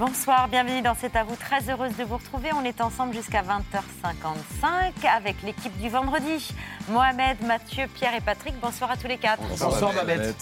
[0.00, 1.36] Bonsoir, bienvenue dans C'est à vous.
[1.36, 2.48] Très heureuse de vous retrouver.
[2.58, 6.54] On est ensemble jusqu'à 20h55 avec l'équipe du vendredi.
[6.88, 8.54] Mohamed, Mathieu, Pierre et Patrick.
[8.62, 9.42] Bonsoir à tous les quatre.
[9.46, 10.34] Bonsoir, Mohamed.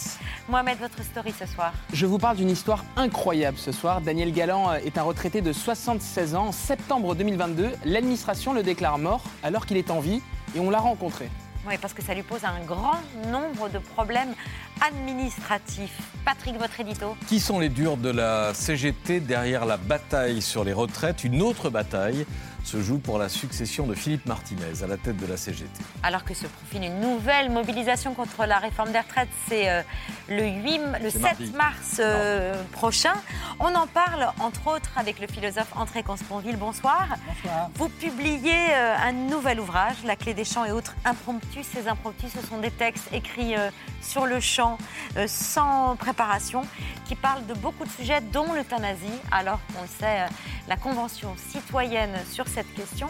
[0.48, 1.72] Mohamed, votre story ce soir.
[1.92, 4.00] Je vous parle d'une histoire incroyable ce soir.
[4.00, 6.46] Daniel Galland est un retraité de 76 ans.
[6.46, 10.22] En septembre 2022, l'administration le déclare mort alors qu'il est en vie
[10.54, 11.28] et on l'a rencontré.
[11.68, 12.96] Oui, parce que ça lui pose un grand
[13.30, 14.34] nombre de problèmes
[14.80, 15.98] administratifs.
[16.24, 20.72] Patrick, votre édito Qui sont les durs de la CGT derrière la bataille sur les
[20.72, 21.24] retraites?
[21.24, 22.24] Une autre bataille
[22.64, 25.70] se joue pour la succession de Philippe Martinez à la tête de la CGT.
[26.02, 29.82] Alors que se profile une nouvelle mobilisation contre la réforme des retraites, c'est euh,
[30.28, 33.14] le, 8, le 7 mars euh, prochain.
[33.60, 36.56] On en parle entre autres avec le philosophe André Consponville.
[36.56, 37.16] Bonsoir.
[37.26, 37.70] Bonsoir.
[37.74, 41.66] Vous publiez euh, un nouvel ouvrage, La clé des champs et autres impromptus.
[41.72, 43.54] Ces impromptus, ce sont des textes écrits
[44.02, 44.78] sur le champ,
[45.26, 46.62] sans préparation,
[47.06, 50.26] qui parlent de beaucoup de sujets, dont l'euthanasie, alors qu'on le sait,
[50.68, 53.08] la Convention citoyenne sur cette cette question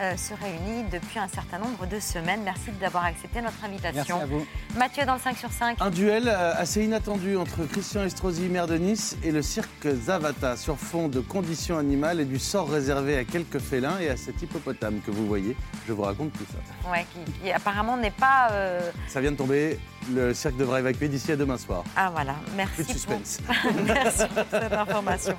[0.00, 2.40] euh, se réunit depuis un certain nombre de semaines.
[2.42, 4.16] Merci d'avoir accepté notre invitation.
[4.18, 4.46] Merci à vous.
[4.78, 5.76] Mathieu, dans le 5 sur 5.
[5.78, 10.56] Un duel euh, assez inattendu entre Christian Estrosi, maire de Nice, et le cirque Zavata
[10.56, 14.40] sur fond de conditions animales et du sort réservé à quelques félins et à cet
[14.40, 15.54] hippopotame que vous voyez.
[15.86, 16.90] Je vous raconte tout ça.
[16.90, 17.04] Ouais,
[17.42, 18.48] qui, apparemment n'est pas.
[18.52, 19.78] Euh, ça vient de tomber.
[20.14, 21.84] Le cirque devra évacuer d'ici à demain soir.
[21.94, 22.76] Ah voilà, merci.
[22.76, 23.38] Plus de suspense.
[23.84, 25.36] merci pour cette information.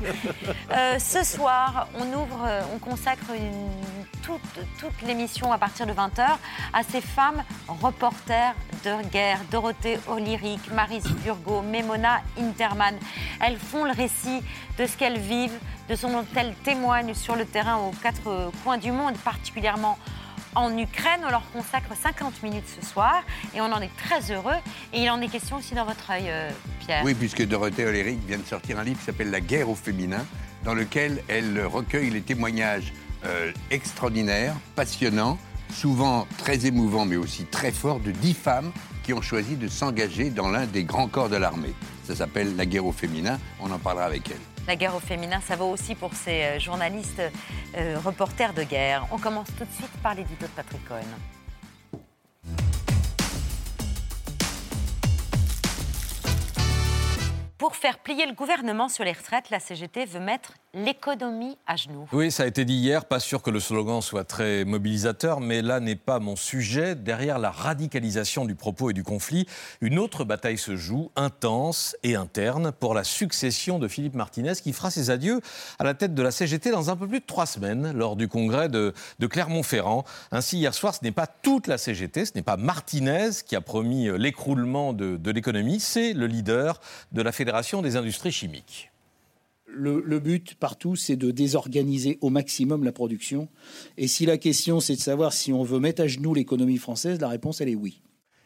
[0.99, 4.41] ce soir, on ouvre, on consacre une, toute,
[4.79, 6.25] toute l'émission à partir de 20h
[6.73, 9.39] à ces femmes reporters de guerre.
[9.51, 12.95] Dorothée Olyric, Maris Burgo, Memona Interman.
[13.39, 14.41] Elles font le récit
[14.77, 15.57] de ce qu'elles vivent,
[15.89, 19.97] de ce dont elles témoignent sur le terrain aux quatre coins du monde, particulièrement
[20.55, 21.21] en Ukraine.
[21.25, 23.23] On leur consacre 50 minutes ce soir
[23.53, 24.57] et on en est très heureux.
[24.93, 26.49] Et il en est question aussi dans votre œil, euh,
[26.79, 27.03] Pierre.
[27.03, 30.25] Oui, puisque Dorothée Olyric vient de sortir un livre qui s'appelle La guerre au féminin,
[30.63, 32.93] dans lequel elle recueille les témoignages
[33.25, 35.37] euh, extraordinaires, passionnants,
[35.71, 38.71] souvent très émouvants, mais aussi très forts, de dix femmes
[39.03, 41.73] qui ont choisi de s'engager dans l'un des grands corps de l'armée.
[42.03, 43.39] Ça s'appelle La guerre au féminin.
[43.59, 44.39] On en parlera avec elle.
[44.67, 47.21] La guerre au féminin, ça vaut aussi pour ces euh, journalistes
[47.77, 49.07] euh, reporters de guerre.
[49.11, 50.99] On commence tout de suite par l'édito de Patrick Cohen.
[57.57, 62.07] Pour faire plier le gouvernement sur les retraites, la CGT veut mettre l'économie à genoux.
[62.13, 63.05] Oui, ça a été dit hier.
[63.05, 66.95] Pas sûr que le slogan soit très mobilisateur, mais là n'est pas mon sujet.
[66.95, 69.47] Derrière la radicalisation du propos et du conflit,
[69.81, 74.71] une autre bataille se joue, intense et interne, pour la succession de Philippe Martinez, qui
[74.71, 75.41] fera ses adieux
[75.79, 78.27] à la tête de la CGT dans un peu plus de trois semaines, lors du
[78.27, 80.03] congrès de, Clermont-Ferrand.
[80.31, 83.61] Ainsi, hier soir, ce n'est pas toute la CGT, ce n'est pas Martinez qui a
[83.61, 86.79] promis l'écroulement de, l'économie, c'est le leader
[87.11, 88.90] de la Fédération des industries chimiques
[89.73, 93.47] le, but partout, c'est de désorganiser au maximum la production.
[93.97, 97.19] Et si la question, c'est de savoir si on veut mettre à genoux l'économie française,
[97.19, 98.01] la réponse, elle est oui.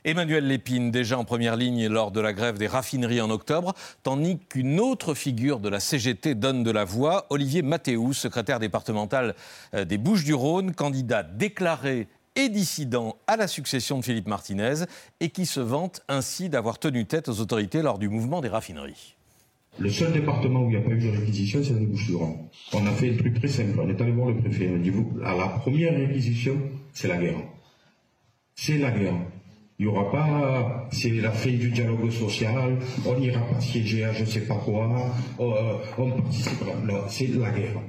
[0.06, 4.38] Emmanuel Lépine, déjà en première ligne lors de la grève des raffineries en octobre, tandis
[4.38, 9.34] qu'une autre figure de la CGT donne de la voix, Olivier Mathéou, secrétaire départemental
[9.74, 14.84] euh, des Bouches-du-Rhône, candidat déclaré et dissident à la succession de Philippe Martinez,
[15.22, 19.15] et qui se vante ainsi d'avoir tenu tête aux autorités lors du mouvement des raffineries.
[19.78, 22.36] Le seul département où il n'y a pas eu de réquisition, c'est les Bouches-du-Rhône.
[22.74, 23.78] On a fait un truc très simple.
[23.80, 24.70] On est allé voir le préfet.
[24.72, 24.92] On a dit,
[25.24, 26.58] à la première réquisition,
[26.94, 27.42] c'est la guerre.
[28.56, 29.16] C'est la guerre.
[29.78, 34.14] Il n'y aura pas, c'est la fin du dialogue social, on n'ira pas siéger à
[34.14, 35.12] je ne sais pas quoi,
[35.42, 36.76] euh, on participera.
[36.86, 37.82] Non, c'est la guerre.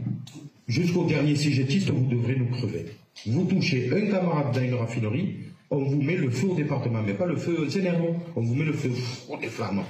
[0.66, 2.86] Jusqu'au dernier CGTiste, vous devrez nous crever.
[3.26, 5.36] Vous touchez un camarade dans une raffinerie,
[5.70, 7.84] on vous met le feu au département, mais pas le feu, c'est
[8.34, 8.90] On vous met le feu,
[9.28, 9.84] on est flammant.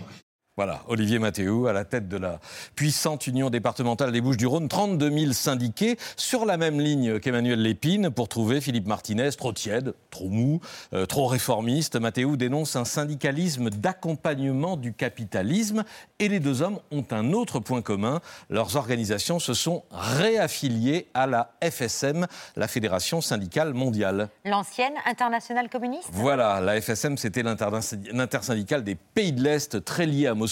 [0.58, 2.40] Voilà, Olivier Mathéou à la tête de la
[2.76, 8.26] puissante Union départementale des Bouches-du-Rhône, 32 000 syndiqués sur la même ligne qu'Emmanuel Lépine pour
[8.26, 10.60] trouver Philippe Martinez trop tiède, trop mou,
[10.94, 12.00] euh, trop réformiste.
[12.00, 15.84] Mathéou dénonce un syndicalisme d'accompagnement du capitalisme
[16.20, 18.22] et les deux hommes ont un autre point commun.
[18.48, 22.26] Leurs organisations se sont réaffiliées à la FSM,
[22.56, 24.30] la Fédération syndicale mondiale.
[24.46, 26.08] L'ancienne internationale communiste?
[26.12, 30.45] Voilà, la FSM, c'était l'intersyndicale des pays de l'Est très lié à Moscou,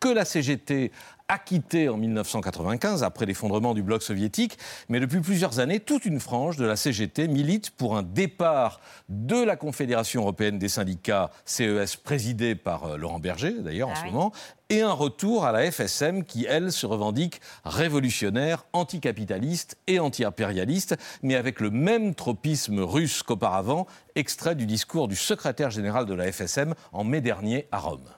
[0.00, 0.92] que la CGT
[1.30, 4.58] a quitté en 1995 après l'effondrement du bloc soviétique.
[4.88, 9.40] Mais depuis plusieurs années, toute une frange de la CGT milite pour un départ de
[9.40, 14.06] la Confédération européenne des syndicats, CES, présidée par euh, Laurent Berger d'ailleurs en Ah ce
[14.06, 14.32] moment,
[14.70, 21.36] et un retour à la FSM qui, elle, se revendique révolutionnaire, anticapitaliste et anti-impérialiste, mais
[21.36, 26.74] avec le même tropisme russe qu'auparavant, extrait du discours du secrétaire général de la FSM
[26.92, 28.08] en mai dernier à Rome.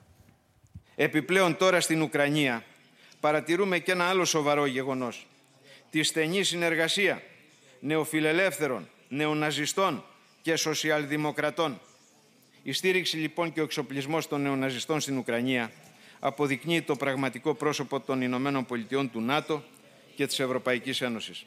[0.95, 2.63] Επιπλέον τώρα στην Ουκρανία
[3.19, 5.27] παρατηρούμε και ένα άλλο σοβαρό γεγονός.
[5.89, 7.21] Τη στενή συνεργασία
[7.79, 10.03] νεοφιλελεύθερων, νεοναζιστών
[10.41, 11.79] και σοσιαλδημοκρατών.
[12.63, 15.71] Η στήριξη λοιπόν και ο εξοπλισμός των νεοναζιστών στην Ουκρανία
[16.19, 19.63] αποδεικνύει το πραγματικό πρόσωπο των Ηνωμένων Πολιτειών του ΝΑΤΟ
[20.15, 21.45] και της Ευρωπαϊκής Ένωσης.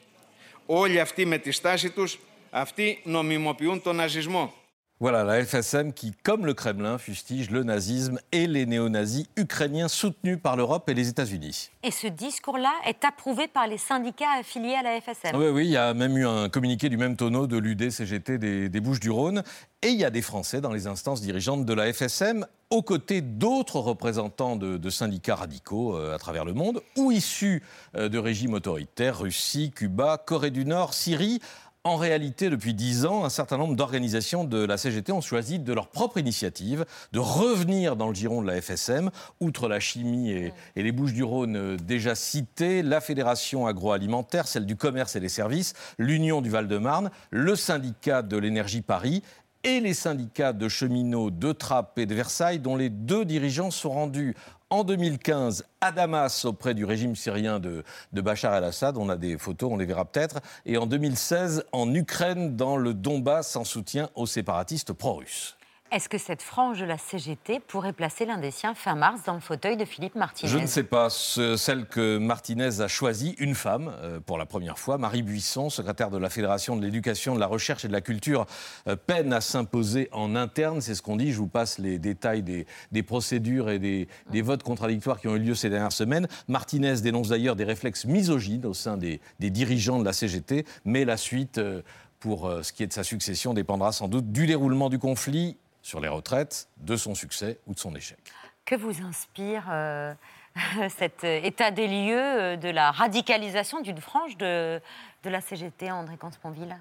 [0.65, 2.19] Όλοι αυτοί με τη στάση τους,
[2.49, 4.53] αυτοί νομιμοποιούν τον ναζισμό.
[4.99, 10.39] Voilà, la FSM qui, comme le Kremlin, fustige le nazisme et les néo-nazis ukrainiens soutenus
[10.41, 11.69] par l'Europe et les États-Unis.
[11.83, 15.35] Et ce discours-là est approuvé par les syndicats affiliés à la FSM.
[15.35, 18.69] Oui, oui, il y a même eu un communiqué du même tonneau de l'UD-CGT des,
[18.69, 19.43] des Bouches-du-Rhône.
[19.83, 23.21] Et il y a des Français dans les instances dirigeantes de la FSM, aux côtés
[23.21, 27.61] d'autres représentants de, de syndicats radicaux euh, à travers le monde, ou issus
[27.95, 31.39] euh, de régimes autoritaires, Russie, Cuba, Corée du Nord, Syrie.
[31.87, 35.71] En réalité, depuis dix ans, un certain nombre d'organisations de la CGT ont choisi de
[35.71, 40.53] leur propre initiative de revenir dans le giron de la FSM, outre la chimie et,
[40.75, 45.75] et les Bouches-du-Rhône euh, déjà citées, la Fédération agroalimentaire, celle du commerce et des services,
[45.97, 49.23] l'Union du Val-de-Marne, le syndicat de l'énergie Paris
[49.63, 53.91] et les syndicats de cheminots de Trappes et de Versailles, dont les deux dirigeants sont
[53.91, 54.35] rendus
[54.69, 57.83] en 2015 à Damas auprès du régime syrien de,
[58.13, 58.97] Bachar el-Assad.
[58.97, 60.39] On a des photos, on les verra peut-être.
[60.65, 65.56] Et en 2016 en Ukraine, dans le Donbass, en soutien aux séparatistes pro-russes.
[65.89, 69.35] Est-ce que cette frange de la CGT pourrait placer l'un des siens fin mars dans
[69.35, 71.09] le fauteuil de Philippe Martinez Je ne sais pas.
[71.09, 75.69] Ce- celle que Martinez a choisie, une femme, euh, pour la première fois, Marie Buisson,
[75.69, 78.45] secrétaire de la Fédération de l'éducation, de la recherche et de la culture,
[78.87, 80.81] euh, peine à s'imposer en interne.
[80.81, 81.31] C'est ce qu'on dit.
[81.31, 82.65] Je vous passe les détails des,
[83.03, 84.07] procédures et des,
[84.41, 86.27] votes contradictoires qui ont eu lieu ces dernières semaines.
[86.49, 91.15] Martinez dénonce d'ailleurs des réflexes misogynes au sein des, dirigeants de la CGT, mais la
[91.15, 91.81] suite, euh,
[92.19, 95.55] pour ce qui est de sa succession, dépendra sans doute du déroulement du conflit
[95.87, 98.17] sur les retraites, de son succès ou de son échec.
[98.65, 100.13] Que vous inspire euh,
[100.89, 104.81] cet euh, état des lieux euh, de la radicalisation d'une frange de,
[105.23, 106.75] de la CGT, André Consponville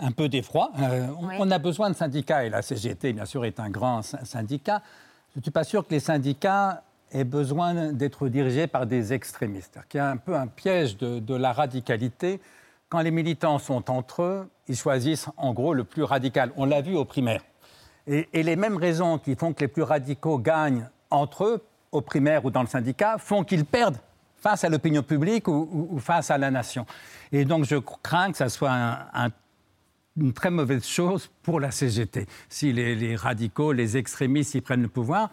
[0.00, 0.72] un peu d'effroi.
[0.80, 1.36] Euh, on, Oui.
[1.38, 4.82] on a besoin de syndicats et la CGT, bien sûr, est un grand sy- syndicat.
[5.34, 6.82] Je ne suis pas sûr que les syndicats
[7.12, 9.70] aient besoin d'être dirigés par des extrémistes.
[9.74, 12.40] C'est-à-dire qu'il y a un peu un piège de, de la radicalité.
[12.88, 16.50] Quand les militants sont entre eux, ils choisissent en gros le plus radical.
[16.56, 17.42] On l'a vu aux primaires.
[18.06, 22.44] Et, les mêmes raisons qui font que les plus radicaux gagnent entre eux, aux primaires
[22.44, 23.98] ou dans le syndicat, font qu'ils perdent
[24.36, 26.84] face à l'opinion publique ou, face à la nation.
[27.32, 29.30] Et donc je crains que ça soit un- un
[30.16, 34.82] une très mauvaise chose pour la CGT, si les, les radicaux, les extrémistes y prennent
[34.82, 35.28] le pouvoir.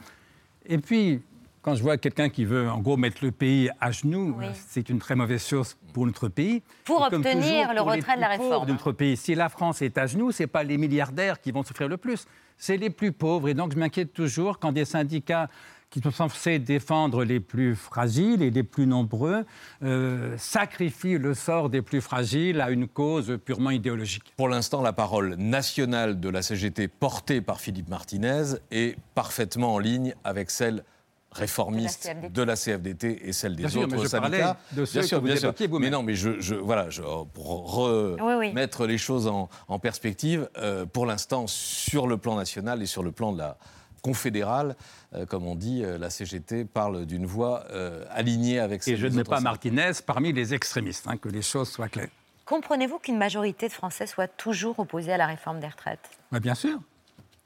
[0.66, 1.22] Et puis,
[1.62, 4.46] quand je vois quelqu'un qui veut en gros mettre le pays à genoux, Oui.
[4.70, 6.64] c'est une très mauvaise chose pour notre pays.
[6.86, 8.66] Pour Et obtenir toujours, le pour les retrait de la réforme.
[8.68, 9.16] de notre pays.
[9.18, 11.98] Si la France est à genoux, ce n'est pas les milliardaires qui vont souffrir le
[11.98, 12.26] plus,
[12.58, 13.48] c'est les plus pauvres.
[13.50, 15.50] Et donc, je m'inquiète toujours quand des syndicats
[15.90, 19.44] qui sont censés défendre les plus fragiles et les plus nombreux
[19.84, 24.34] euh, sacrifient le sort des plus fragiles à une cause purement idéologique.
[24.38, 29.80] Pour l'instant, la parole nationale de la CGT portée par Philippe Martinez est parfaitement en
[29.80, 30.86] ligne avec celle
[31.32, 32.34] réformiste De la CFDT.
[32.34, 34.58] de la CFDT et celle des Bien sûr, autres mais je syndicats.
[34.74, 35.80] de ceux bien sûr, que vous bien sûr.
[35.80, 37.02] Mais non, mais je, je- voilà, je-
[37.34, 37.80] pour
[38.22, 38.50] Oui, oui.
[38.50, 43.04] remettre les choses en, en perspective, euh, pour l'instant, sur le plan national et sur
[43.04, 43.58] le plan de la
[44.02, 44.76] confédérale,
[45.14, 48.98] euh, comme on dit, euh, la CGT parle d'une voix euh, alignée avec celle Et
[48.98, 49.40] je ne mets pas.
[49.40, 52.08] Martinez parmi les extrémistes, hein, que les choses soient claires.
[52.46, 56.10] Comprenez-vous qu'une majorité de Français soit toujours opposée à la réforme des retraites?
[56.32, 56.80] Mais bien sûr,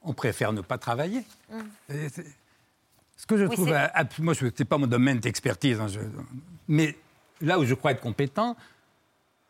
[0.01, 1.23] on préfère ne pas travailler.
[1.89, 2.25] Et c'est-
[3.17, 3.45] Ce que je.
[3.45, 3.69] Oui, trouve,
[4.19, 5.99] moi, ce n'est pas mon domaine d'expertise, hein, je-
[6.67, 6.97] mais
[7.41, 8.55] là où je crois être compétent,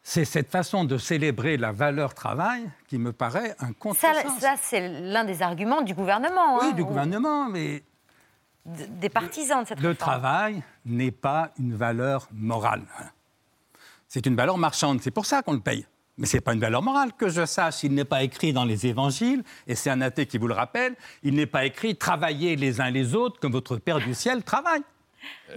[0.04, 4.40] c'est cette façon de célébrer la valeur travail qui me paraît un Ça, contresens.
[4.40, 6.58] ça, c'est l'un des arguments du gouvernement.
[6.60, 6.72] Oui, hein.
[6.74, 7.84] du gouvernement, mais
[8.66, 10.10] des partisans de cette Le réforme.
[10.12, 12.84] travail n'est pas une valeur morale.
[14.08, 15.02] C'est une valeur marchande.
[15.02, 15.86] C'est pour ça qu'on le paye.
[16.18, 17.12] Mais ce n'est pas une valeur morale.
[17.18, 20.38] Que je sache, il n'est pas écrit dans les évangiles, et c'est un athée qui
[20.38, 24.00] vous le rappelle, il n'est pas écrit travaillez les uns les autres comme votre Père
[24.00, 24.84] du ciel travaille.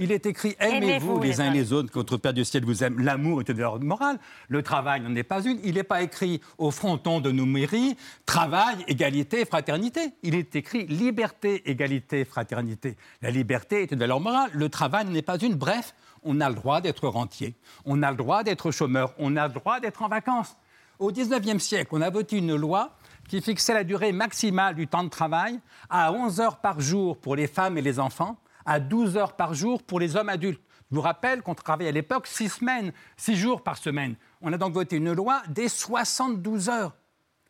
[0.00, 2.98] Il est écrit aimez-vous les uns les autres, que votre Père du ciel vous aime.
[3.00, 4.18] L'amour est une valeur morale.
[4.48, 5.58] Le travail n'en est pas une.
[5.64, 7.96] Il n'est pas écrit au fronton de nos mairies
[8.26, 10.12] travail, égalité, fraternité.
[10.22, 12.96] Il est écrit liberté, égalité, fraternité.
[13.22, 14.50] La liberté est une valeur morale.
[14.52, 15.54] Le travail n'en est pas une.
[15.54, 15.94] Bref,
[16.28, 17.54] on a le droit d'être rentier.
[17.86, 19.14] On a le droit d'être chômeur.
[19.18, 20.56] On a le droit d'être en vacances.
[20.98, 22.96] Au 19e siècle, on a voté une loi
[23.28, 25.58] qui fixait la durée maximale du temps de travail
[25.88, 29.54] à 11 heures par jour pour les femmes et les enfants, à 12 heures par
[29.54, 30.60] jour pour les hommes adultes.
[30.90, 34.14] Je vous rappelle qu'on travaillait à l'époque 6 semaines, 6 jours par semaine.
[34.42, 36.94] On a donc voté une loi des 72 heures.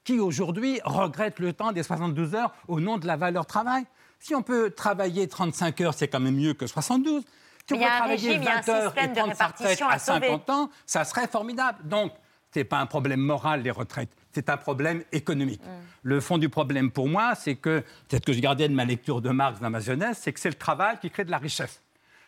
[0.05, 3.85] Qui aujourd'hui regrette le temps des 72 heures au nom de la valeur travail
[4.21, 7.25] Si on peut travailler 35 heures, c'est quand même mieux que 72.
[7.69, 8.69] Si on Mais il y peut a un travailler régime, il y a un 20
[8.73, 10.27] heures système et de prendre sa retraite répartition à à sauver.
[10.29, 11.79] 50 ans, ça serait formidable.
[11.85, 12.13] Donc,
[12.55, 14.11] ce n'est pas un problème moral, les retraites.
[14.33, 15.61] C'est un problème économique.
[15.63, 15.69] Mm.
[16.05, 19.21] Le fond du problème pour moi, c'est que, ce que je gardais de ma lecture
[19.21, 21.83] de Marx dans ma jeunesse, c'est que c'est le travail qui crée de la richesse.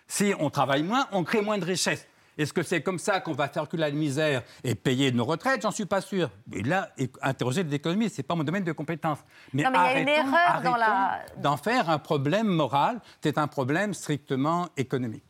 [0.07, 2.07] Si on travaille moins, on crée moins de richesse.
[2.37, 5.63] Est-ce que c'est comme ça qu'on va faire que la misère et payer nos retraites?
[5.63, 6.31] J'en suis pas sûr.
[6.49, 6.89] Mais là,
[7.23, 9.19] interroger les économistes, c'est pas mon domaine de compétence.
[9.53, 11.99] Mais, Non, mais il y a une arrêtons- erreur dans la- arrêtons d'en faire un
[11.99, 13.01] problème moral.
[13.23, 15.30] C'est un problème strictement économique.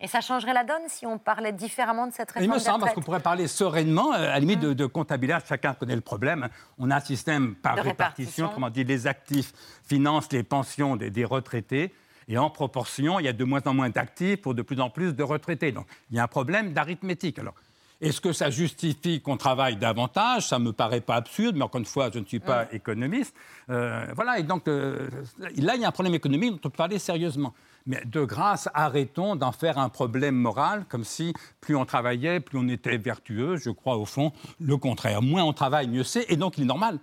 [0.00, 2.64] Et ça changerait la donne si on parlait différemment de cette Il réforme me des
[2.64, 5.94] semble, parce qu'on pourrait parler sereinement, euh, à la limite de, de comptabilité, chacun connaît
[5.94, 6.48] le problème.
[6.78, 8.46] On a un système par De répartition, répartition.
[8.46, 9.52] autrement dit, les actifs
[9.84, 11.94] financent les pensions des, des retraités.
[12.28, 14.88] Et en proportion, il y a de moins en moins d'actifs pour de plus en
[14.88, 15.72] plus de retraités.
[15.72, 17.38] Donc, il y a un problème d'arithmétique.
[17.38, 17.54] Alors,
[18.00, 20.48] est-ce que ça justifie qu'on travaille davantage?
[20.48, 23.34] Ça ne me paraît pas absurde, mais encore une fois, je ne suis pas économiste.
[23.68, 26.76] Euh, voilà, et donc euh, là, il y a un problème économique dont on peut
[26.76, 27.52] parler sérieusement.
[27.86, 32.58] Mais de grâce, arrêtons d'en faire un problème moral, comme si plus on travaillait, plus
[32.58, 33.56] on était vertueux.
[33.56, 35.22] Je crois au fond le contraire.
[35.22, 36.24] Moins on travaille, mieux c'est.
[36.30, 36.98] Et donc, il est normal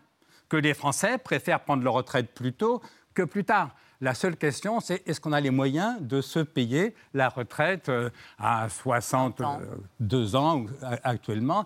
[0.50, 2.82] que les Français préfèrent prendre leur retraite plus tôt
[3.14, 3.76] que plus tard.
[4.00, 8.12] La seule question, c'est est-ce qu'on a les moyens de se payer la retraite euh,
[8.38, 11.66] à 62 ans euh, actuellement,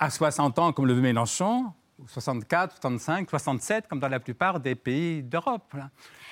[0.00, 1.66] à 60 ans comme le veut Mélenchon,
[2.00, 5.76] ou 64, 65, 67 comme dans la plupart des pays d'Europe.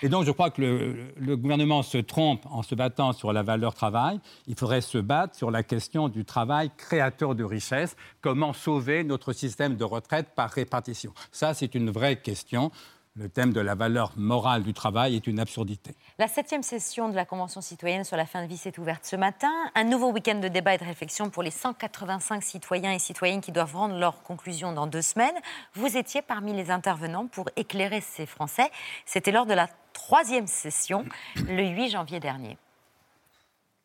[0.02, 3.44] Et donc je crois que le, le gouvernement se trompe en se battant sur la
[3.44, 4.18] valeur travail.
[4.48, 7.94] Il faudrait se battre sur la question du travail créateur de richesse.
[8.20, 11.12] Comment sauver notre système de retraite par répartition?
[11.30, 12.72] Ça, c'est une vraie question.
[13.20, 15.94] Le thème de la valeur morale du travail est une absurdité.
[16.18, 19.14] La septième session de la Convention citoyenne sur la fin de vie s'est ouverte ce
[19.14, 19.52] matin.
[19.74, 23.52] Un nouveau week-end de débat et de réflexion pour les 185 citoyens et citoyennes qui
[23.52, 25.34] doivent rendre leurs conclusions dans deux semaines.
[25.74, 28.70] Vous étiez parmi les intervenants pour éclairer ces Français.
[29.04, 31.04] C'était lors de la troisième session,
[31.46, 32.56] le 8 janvier dernier.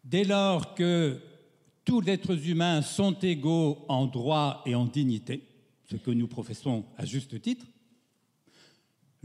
[0.06, 1.22] Dès lors que
[1.84, 5.44] tous les êtres humains sont égaux en droit et en dignité,
[5.92, 7.66] ce que nous professons à juste titre,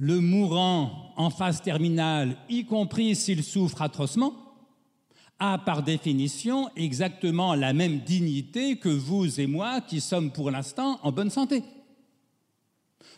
[0.00, 4.32] le mourant en phase terminale, y compris s'il souffre atrocement,
[5.38, 10.98] a par définition exactement la même dignité que vous et moi qui sommes pour l'instant
[11.02, 11.62] en bonne santé.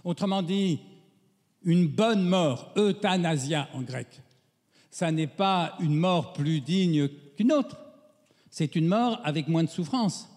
[0.03, 0.81] Autrement dit,
[1.63, 4.21] une bonne mort, euthanasia en grec,
[4.91, 7.79] ça n'est pas une mort plus digne qu'une autre.
[8.51, 10.29] C'est une mort avec moins de souffrance.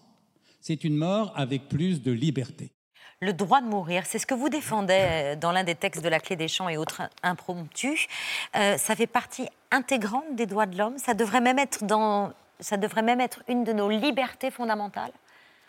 [0.60, 2.70] C'est une mort avec plus de liberté.
[3.22, 6.08] Le droit de mourir, c'est ce que vous défendez euh, dans l'un des textes de
[6.10, 8.08] la Clé des Champs et autres impromptus.
[8.54, 10.98] Euh, ça fait partie intégrante des droits de l'homme.
[10.98, 15.12] Ça devrait même être dans, ça devrait même être une de nos libertés fondamentales.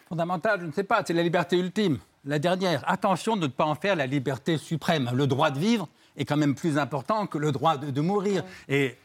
[0.10, 2.84] Fondamentale, je ne sais pas, c'est la liberté ultime, la dernière.
[2.86, 5.10] Attention de ne pas en faire la liberté suprême.
[5.14, 5.88] Le droit de vivre
[6.18, 8.44] est quand même plus important que le droit de, de mourir.
[8.68, 8.98] Et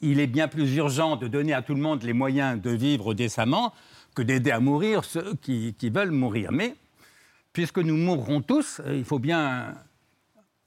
[0.00, 3.12] il est bien plus urgent de donner à tout le monde les moyens de vivre
[3.12, 3.74] décemment
[4.14, 6.52] que d'aider à mourir ceux qui, qui veulent mourir.
[6.52, 6.76] Mais
[7.58, 9.74] puisque nous mourrons tous, euh, il faut bien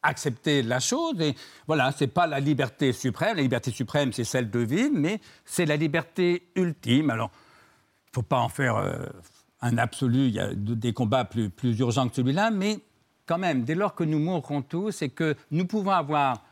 [0.03, 1.21] accepter la chose.
[1.21, 3.37] Et voilà, c'est pas la liberté suprême.
[3.37, 7.09] La liberté suprême, c'est celle de vivre, mais c'est la liberté ultime.
[7.09, 7.31] Alors,
[8.07, 9.05] il ne faut pas en faire euh,
[9.61, 10.27] un absolu.
[10.27, 12.79] Il y a de- des combats plus, plus urgents que celui-là, mais
[13.25, 16.43] quand même, dès lors que nous mourrons tous et que nous pouvons avoir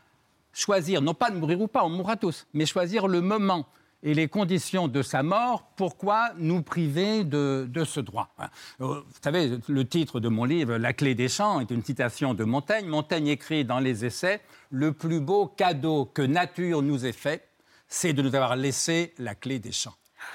[0.54, 3.66] choisir, non pas de mourir ou pas, on mourra tous, mais choisir le moment
[4.02, 8.50] et les conditions de sa mort, pourquoi nous priver de, de ce droit Voilà.
[8.80, 12.32] Euh, Vous savez, le titre de mon livre, La clé des champs, est une citation
[12.34, 12.86] de Montaigne.
[12.86, 14.40] Montaigne écrit dans les essais,
[14.70, 17.46] Le plus beau cadeau que nature nous ait fait,
[17.88, 19.94] c'est de nous avoir laissé la clé des champs.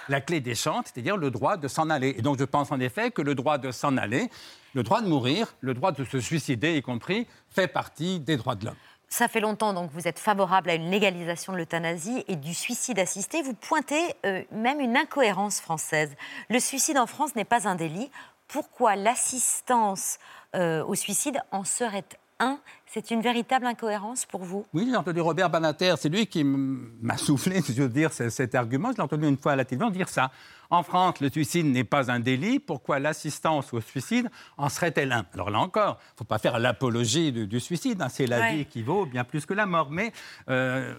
[0.09, 2.15] La clé des champs, c'est-à-dire le droit de s'en aller.
[2.17, 4.29] Et donc je pense en effet que le droit de s'en aller,
[4.73, 8.55] le droit de mourir, le droit de se suicider y compris, fait partie des droits
[8.55, 8.75] de l'homme.
[9.17, 12.99] Ça fait longtemps donc vous êtes favorable à une légalisation de l'euthanasie et du suicide
[12.99, 13.41] assisté.
[13.43, 16.13] Vous pointez euh, même une incohérence française.
[16.49, 18.11] Le suicide en France n'est pas un délit.
[18.49, 20.19] Pourquoi l'assistance
[20.53, 22.03] euh, au suicide en serait
[22.39, 24.65] un C'est une véritable incohérence pour vous?
[24.73, 28.29] Oui, j'ai entendu Robert Banater, c'est lui qui m'a soufflé, si je veux dire, ce-
[28.29, 28.91] cet argument.
[28.91, 30.31] Je l'ai entendu une fois à la télévision dire ça.
[30.69, 32.59] En France, le suicide n'est pas un délit.
[32.59, 35.25] Pourquoi l'assistance au suicide en serait-elle un?
[35.33, 38.01] Alors là encore, il ne faut pas faire l'apologie du, du suicide.
[38.01, 38.09] hein.
[38.09, 38.55] C'est la Ouais.
[38.55, 39.89] vie qui vaut bien plus que la mort.
[39.91, 40.11] Mais
[40.49, 40.93] euh,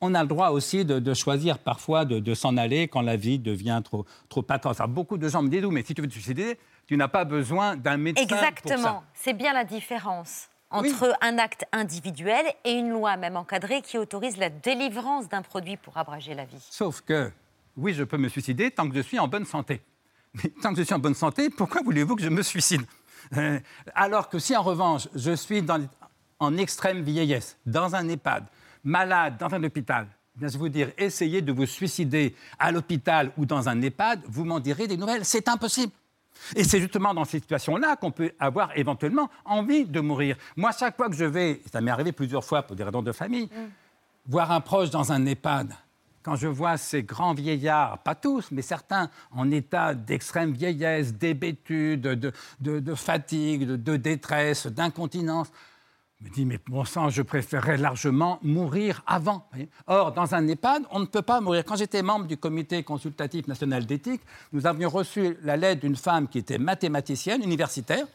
[0.00, 3.16] on a le droit aussi de, de choisir parfois de, de s'en aller quand la
[3.16, 4.80] vie devient trop, trop atroce.
[4.80, 7.24] Alors, beaucoup de gens me disent, mais si tu veux te suicider, tu n'as pas
[7.24, 8.24] besoin d'un médecin.
[8.24, 9.04] Exactement.
[9.14, 14.36] C'est bien la différence entre un acte individuel et une loi même encadrée qui autorise
[14.36, 16.64] la délivrance d'un produit pour abréger la vie.
[16.70, 17.30] Sauf que,
[17.76, 19.80] oui, je peux me suicider tant que je suis en bonne santé.
[20.34, 22.82] Mais tant que je suis en bonne santé, pourquoi voulez-vous que je me suicide?
[23.36, 23.60] Euh,
[23.94, 25.86] Alors que si en revanche, je suis dans-
[26.38, 28.44] en extrême vieillesse, dans un EHPAD,
[28.82, 32.72] malade, dans un hôpital, eh bien, je vais vous dire, essayez de vous suicider à
[32.72, 35.24] l'hôpital ou dans un EHPAD, vous m'en direz des nouvelles.
[35.24, 35.92] C'est impossible.
[36.56, 40.36] Et c'est justement dans ces situations-là qu'on peut avoir éventuellement envie de mourir.
[40.56, 43.12] Moi, chaque fois que je vais, ça m'est arrivé plusieurs fois pour des raisons de
[43.12, 43.48] famille,
[44.26, 45.72] voir un proche dans un EHPAD,
[46.22, 52.00] quand je vois ces grands vieillards, pas tous, mais certains, en état d'extrême vieillesse, d'hébétude,
[52.02, 55.48] de, de- de fatigue, de, de détresse, d'incontinence,
[56.22, 59.48] me dis, mais bon sang, je préférerais largement mourir avant.
[59.86, 61.64] Or, dans un EHPAD, on ne peut pas mourir.
[61.64, 64.20] Quand j'étais membre du comité consultatif national d'éthique,
[64.52, 68.06] nous avions reçu la lettre d'une femme qui était mathématicienne, universitaire,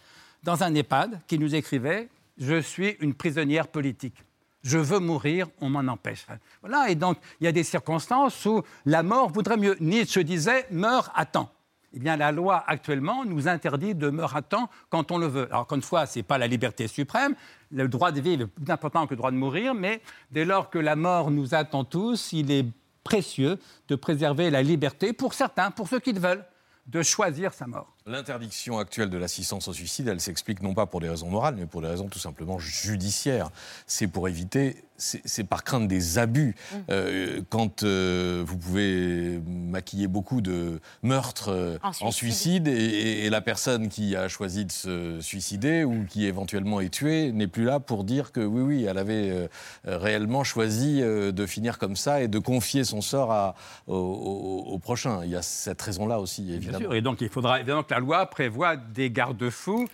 [0.43, 4.15] dans un EHPAD, qui nous écrivait Je suis une prisonnière politique.
[4.63, 6.25] Je veux mourir, on m'en empêche.
[6.61, 9.77] Voilà, et donc il y a des circonstances où la mort voudrait mieux.
[9.79, 11.49] Nietzsche disait Meurs à temps.
[11.93, 15.47] Eh bien, la loi actuellement nous interdit de meurer à temps quand on le veut.
[15.49, 17.33] Alors, encore une fois, ce n'est pas la liberté suprême.
[17.71, 20.01] Le droit de vivre est plus important que le droit de mourir, mais
[20.31, 22.65] dès lors que la mort nous attend tous, il est
[23.03, 26.45] précieux de préserver la liberté pour certains, pour ceux qui le veulent,
[26.87, 27.96] de choisir sa mort.
[28.07, 31.65] L'interdiction actuelle de l'assistance au suicide, elle s'explique non pas pour des raisons morales, mais
[31.65, 33.49] pour des raisons tout simplement judiciaires.
[33.85, 36.55] C'est pour éviter, c'est par crainte des abus.
[36.89, 42.69] Euh, quand euh, vous pouvez maquiller beaucoup de meurtres euh, En en suicide.
[42.69, 47.33] et, et la personne qui a choisi de se suicider ou qui éventuellement est tuée
[47.33, 49.47] n'est plus là pour dire que oui, oui, elle avait euh,
[49.85, 53.53] réellement choisi euh, de finir comme ça et de confier son sort à-
[53.85, 55.25] au, au- au prochain.
[55.25, 56.79] Il y a cette raison-là aussi, Bien évidemment.
[56.79, 59.87] sûr, et donc il faudra évidemment que la loi prévoit des garde-fous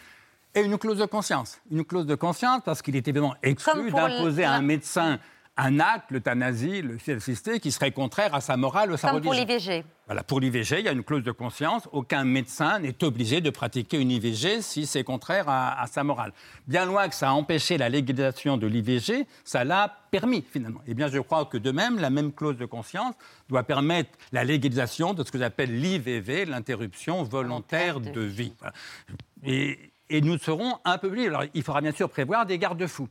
[0.56, 1.60] et une clause de conscience.
[1.72, 5.20] Une clause de conscience parce qu'il est évidemment exclu d'imposer à la- un médecin
[5.56, 9.12] un acte, l'euthanasie, le suicide assisté, qui serait contraire à sa morale ou à sa
[9.12, 9.48] Comme pour religion.
[9.56, 9.86] l'IVG.
[10.08, 11.88] Voilà, pour l'IVG, il y a une clause de conscience.
[11.92, 16.34] Aucun médecin n'est obligé de pratiquer une IVG si c'est contraire à, à sa morale.
[16.68, 20.82] Bien loin que ça a empêché la légalisation de l'IVG, ça l'a permis finalement.
[20.88, 23.14] Eh bien, je crois que de même, la même clause de conscience
[23.48, 28.54] doit permettre la légalisation de ce que j'appelle l'IVV, l'interruption volontaire de vie.
[28.60, 28.74] Voilà.
[29.46, 31.28] Et, et nous serons un peu plus.
[31.28, 33.08] Alors, il faudra bien sûr prévoir des garde-fous.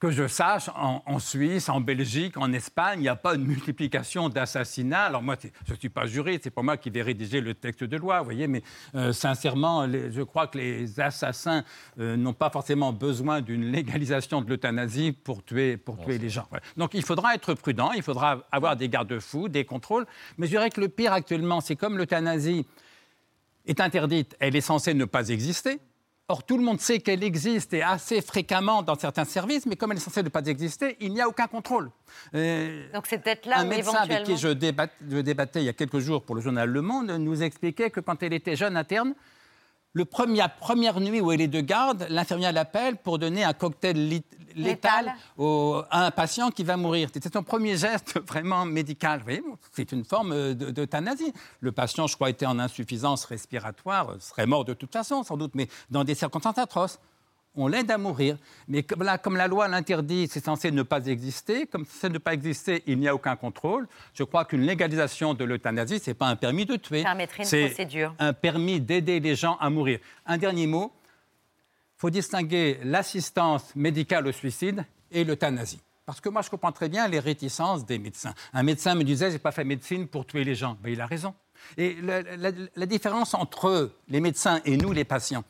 [0.00, 3.42] Que je sache, en, en Suisse, en Belgique, en Espagne, il n'y a pas de
[3.42, 5.06] multiplication d'assassinats.
[5.06, 5.34] Alors moi,
[5.66, 8.20] je ne suis pas juriste, c'est pas moi qui vais rédiger le texte de loi,
[8.20, 8.62] vous voyez, mais
[8.94, 11.64] euh, sincèrement, les- je crois que les assassins
[11.98, 16.46] euh, n'ont pas forcément besoin d'une légalisation de l'euthanasie pour tuer, pour tuer les gens.
[16.76, 20.06] Donc il faudra être prudent, il faudra avoir des garde-fous, des contrôles.
[20.36, 22.64] Mais je dirais que le pire actuellement, c'est comme l'euthanasie
[23.66, 25.80] est interdite, elle est censée ne pas exister.
[26.30, 29.92] Or, tout le monde sait qu'elle existe et assez fréquemment dans certains services, mais comme
[29.92, 31.90] elle est censée ne pas exister, il n'y a aucun contrôle.
[32.34, 35.64] Euh, Donc c'est peut-être là un où médecin avec qui je, débat- je débattais il
[35.64, 38.56] y a quelques jours pour le journal Le Monde nous expliquait que quand elle était
[38.56, 39.14] jeune interne,
[39.98, 43.52] le premier, la première nuit où elle est de garde, l'infirmière l'appelle pour donner un
[43.52, 44.22] cocktail lit-
[44.54, 45.14] létal, Létal.
[45.36, 47.10] au- à un patient qui va mourir.
[47.12, 49.22] C'était son premier geste vraiment médical.
[49.72, 51.32] C'est une forme euh, de- d'euthanasie.
[51.60, 55.36] Le patient, je crois, était en insuffisance respiratoire, euh, serait mort de toute façon, sans
[55.36, 56.98] doute, mais dans des circonstances atroces.
[57.60, 58.36] On l'aide à mourir.
[58.68, 61.66] Mais comme la, comme la loi l'interdit, c'est censé ne pas exister.
[61.66, 63.88] Comme c'est ne pas exister, il n'y a aucun contrôle.
[64.14, 67.02] Je crois qu'une légalisation de l'euthanasie, ce n'est pas un permis de tuer.
[67.44, 67.74] C'est
[68.18, 69.98] un permis d'aider les gens à mourir.
[70.24, 70.92] Un dernier mot.
[71.96, 75.80] Il faut distinguer l'assistance médicale au suicide et l'euthanasie.
[76.06, 78.34] Parce que moi, je comprends très bien les réticences des médecins.
[78.54, 80.76] Un médecin me disait, j'ai pas fait médecine pour tuer les gens.
[80.82, 81.34] Ben, il a raison.
[81.76, 85.42] Et la, la- la différence entre les médecins et nous, les patients,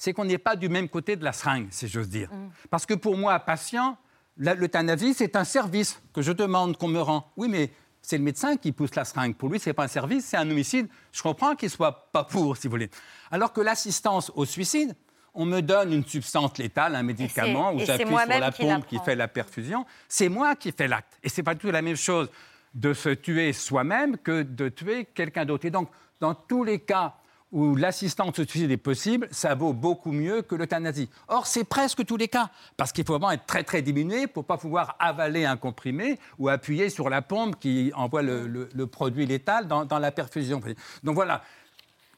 [0.00, 2.30] c'est qu'on n'est pas du même côté de la seringue, si j'ose dire.
[2.70, 3.98] Parce que pour moi, patient,
[4.38, 7.30] l'euthanasie, c'est un service que je demande qu'on me rend.
[7.36, 9.36] Oui, mais c'est le médecin qui pousse la seringue.
[9.36, 10.88] Pour lui, ce n'est pas un service, c'est un homicide.
[11.12, 12.88] Je comprends qu'il ne soit pas pour, si vous voulez.
[13.30, 14.96] Alors que l'assistance au suicide,
[15.34, 18.98] on me donne une substance létale, un médicament, c'est j'appuie sur la qui pompe qui
[19.00, 21.18] fait la perfusion, c'est moi qui fais l'acte.
[21.22, 22.30] Et c'est pas du tout la même chose
[22.72, 25.66] de se tuer soi-même que de tuer quelqu'un d'autre.
[25.66, 27.16] Et donc, dans tous les cas
[27.52, 31.08] où l'assistance suicide est possible, ça vaut beaucoup mieux que l'euthanasie.
[31.28, 34.44] Or, c'est presque tous les cas, parce qu'il faut vraiment être très très diminué pour
[34.44, 39.66] pas pouvoir avaler un comprimé ou appuyer sur la pompe qui envoie le produit létal
[39.66, 40.60] dans, dans la perfusion.
[41.02, 41.42] Donc voilà,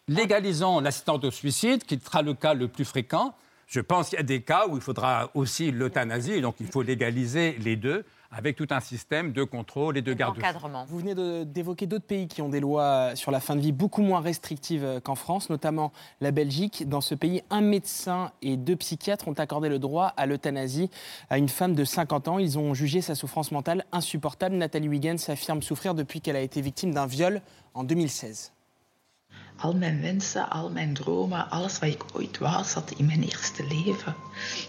[0.09, 3.35] légalisons l'assistance au suicide, qui sera le cas le plus fréquent.
[3.73, 6.83] Je pense qu'il y a des cas où il faudra aussi l'euthanasie, donc il faut
[6.83, 10.13] légaliser les deux avec tout un système de contrôle et de.
[10.13, 10.85] Encadrement.
[10.85, 13.73] Vous venez de- d'évoquer d'autres pays qui ont des lois sur la fin de vie
[13.73, 16.87] beaucoup moins restrictives euh, qu'en France, notamment la Belgique.
[16.87, 20.91] Dans ce pays, un médecin et deux psychiatres ont accordé le droit à l'euthanasie
[21.31, 22.39] à une femme de 50 ans.
[22.39, 24.55] Ils ont jugé sa souffrance mentale insupportable.
[24.57, 27.41] Nathalie Huygens affirme souffrir depuis qu'elle a été victime d'un viol
[27.73, 28.52] en 2016.
[29.57, 33.67] Al mijn wensen, al mijn dromen, alles wat ik ooit wou, zat in mijn eerste
[33.67, 34.15] leven.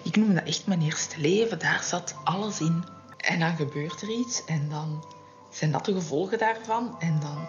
[0.04, 2.84] Ik noem dat echt mijn eerste leven, daar zat alles in.
[3.18, 5.04] En dan gebeurt er iets en dan
[5.52, 6.96] zijn dat de gevolgen daarvan.
[7.00, 7.48] En dan,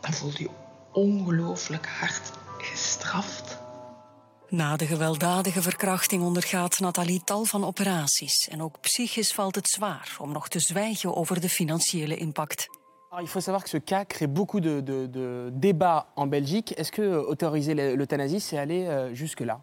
[0.00, 0.50] dan voel je
[0.92, 3.58] ongelooflijk hard gestraft.
[4.48, 8.48] Na de gewelddadige verkrachting ondergaat Nathalie tal van operaties.
[8.48, 12.79] En ook psychisch valt het zwaar om nog te zwijgen over de financiële impact.
[13.20, 16.74] Il faut savoir que ce cas crée beaucoup de, débats en Belgique.
[16.76, 19.60] Est-ce que euh, autoriser l'euthanasie, c'est aller euh, jusque-là?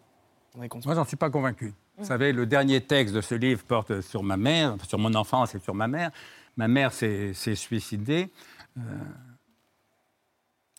[0.56, 1.72] Moi, j'en suis pas convaincu.
[1.96, 5.54] Vous savez, le dernier texte de ce livre porte sur ma mère, sur mon enfance
[5.54, 6.10] et sur ma mère.
[6.56, 8.30] Ma mère s'est s'est suicidée.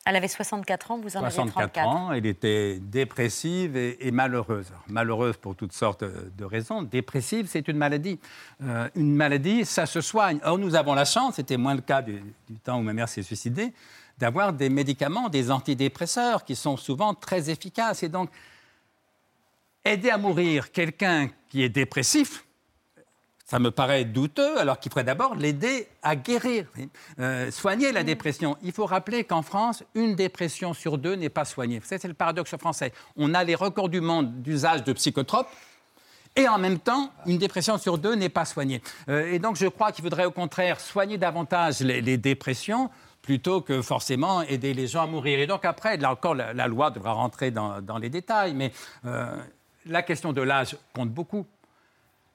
[0.10, 1.88] Elle avait 64 ans, vous en avez 64 34.
[1.88, 4.66] ans, elle était dépressive et, et malheureuse.
[4.70, 6.82] Alors, malheureuse pour toutes sortes de raisons.
[6.82, 8.20] Dépressive, c'est une maladie.
[8.64, 10.40] Euh, une maladie, ça se soigne.
[10.44, 13.08] Or, nous avons la chance, c'était moins le cas du, du temps où ma mère
[13.08, 13.72] s'est suicidée,
[14.18, 18.02] d'avoir des médicaments, des antidépresseurs qui sont souvent très efficaces.
[18.02, 18.32] Et donc,
[19.86, 22.46] aider à mourir quelqu'un qui est dépressif,
[23.50, 26.68] ça me paraît douteux, alors qu'il faudrait d'abord l'aider à guérir,
[27.20, 28.58] euh, soigner la dépression.
[28.62, 31.82] Il faut rappeler qu'en France, une dépression sur deux n'est pas soignée.
[31.84, 32.94] Ça, c'est le paradoxe français.
[33.18, 35.50] On a les records du monde d'usage de psychotropes.
[36.36, 38.84] Et en même temps, une dépression sur deux n'est pas soignée.
[39.10, 42.92] Euh, et donc, je crois qu'il faudrait au contraire soigner davantage les, les dépressions
[43.24, 45.40] plutôt que forcément aider les gens à mourir.
[45.40, 48.72] Et donc, après, là encore, la, la loi devra rentrer dans, dans les détails, mais
[49.06, 49.26] euh,
[49.88, 51.48] la question de l'âge compte beaucoup.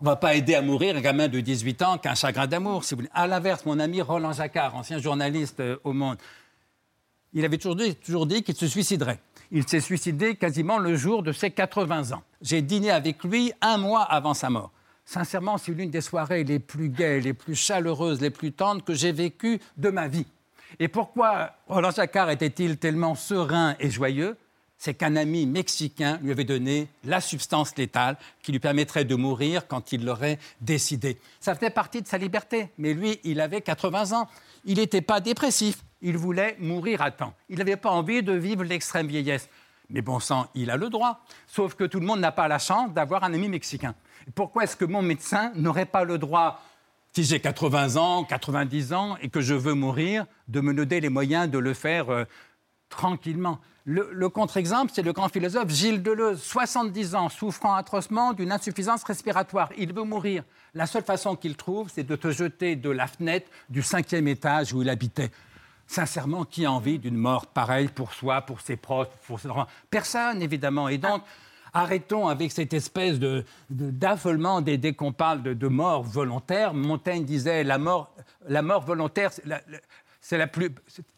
[0.01, 2.85] On ne va pas aider à mourir un gamin de 18 ans qu'un chagrin d'amour,
[2.85, 3.03] si vous.
[3.13, 6.19] À l'inverse, mon ami Roland Jacquard, ancien journaliste euh, au Monde,
[7.33, 9.21] il avait dit, toujours dit qu'il se suiciderait.
[9.51, 12.23] Il s'est suicidé quasiment le jour de ses 80 ans.
[12.41, 14.73] J'ai dîné avec lui un mois avant sa mort.
[15.05, 18.95] Sincèrement, c'est l'une des soirées les plus gaies, les plus chaleureuses, les plus tendres que
[18.95, 20.27] j'ai vécues de ma vie.
[20.79, 24.37] Et pourquoi Roland Jacquard était-il tellement serein et joyeux?
[24.79, 29.67] C'est qu'un ami mexicain lui avait donné la substance létale qui lui permettrait de mourir
[29.67, 31.19] quand il l'aurait décidé.
[31.41, 34.29] Ça faisait partie de sa liberté, mais lui, il avait 80 ans.
[34.65, 37.35] Il n'était pas dépressif, il voulait mourir à temps.
[37.49, 39.49] Il n'avait pas envie de vivre l'extrême vieillesse.
[39.91, 41.25] Mais bon sang, il a le droit.
[41.47, 43.95] Sauf que tout le monde n'a pas la chance d'avoir un ami mexicain.
[44.35, 46.61] Pourquoi est-ce que mon médecin n'aurait pas le droit
[47.13, 51.11] si j'ai 80 ans, 90 ans et que je veux mourir, de me donner les
[51.11, 52.25] moyens de le faire euh,
[52.89, 53.61] tranquillement?
[53.87, 59.05] Le, le contre-exemple, c'est le grand philosophe Gilles Deleuze, 70 ans, souffrant atrocement d'une insuffisance
[59.05, 59.69] respiratoire.
[59.77, 60.43] Il veut mourir.
[60.73, 64.73] La seule façon qu'il trouve, c'est de te jeter de la fenêtre du cinquième étage
[64.73, 65.31] où il habitait.
[65.87, 69.67] Sincèrement, qui a envie d'une mort pareille pour soi, pour ses proches, pour ses enfants?
[69.91, 70.89] Personne, évidemment.
[70.89, 71.23] Et donc,
[71.75, 76.73] arrêtons avec cette espèce de, d'affolement dès, dès qu'on parle de, de mort volontaire.
[76.73, 78.15] Montaigne disait la mort,
[78.49, 79.61] la mort volontaire, la-
[80.25, 80.71] c'est la plus,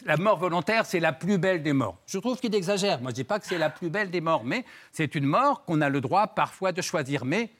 [0.05, 1.97] la mort volontaire, c'est la plus belle des morts.
[2.09, 3.01] Je trouve qu'il exagère.
[3.01, 5.65] Moi, je dis pas que c'est la plus belle des morts, mais c'est une mort
[5.65, 7.25] qu'on a le droit parfois de choisir.
[7.25, 7.53] Mais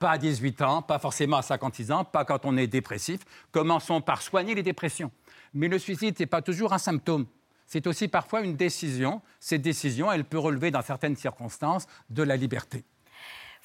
[0.00, 3.20] pas à 18 ans, pas forcément à 56 ans, pas quand on est dépressif.
[3.52, 5.12] Commençons par soigner les dépressions.
[5.54, 7.26] Mais le suicide, ce n'est pas toujours un symptôme.
[7.64, 9.22] C'est aussi parfois une décision.
[9.38, 12.82] Cette décision, elle peut relever dans certaines circonstances de la liberté.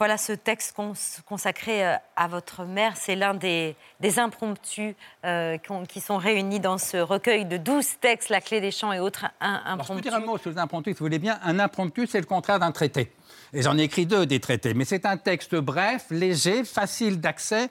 [0.03, 0.91] Voilà ce texte cons-
[1.25, 2.97] consacré euh, à votre mère.
[2.97, 8.27] C'est l'un des, des impromptus euh, qui sont réunis dans ce recueil de 12 textes,
[8.29, 10.01] La clé des champs et autres Alors, je peux impromptus.
[10.01, 11.39] dire un mot sur les impromptus, si vous voulez bien.
[11.41, 13.13] Un impromptu, c'est le contraire d'un traité.
[13.53, 14.73] Et j'en ai écrit deux, des traités.
[14.73, 17.69] Mais c'est un texte bref, léger, facile d'accès,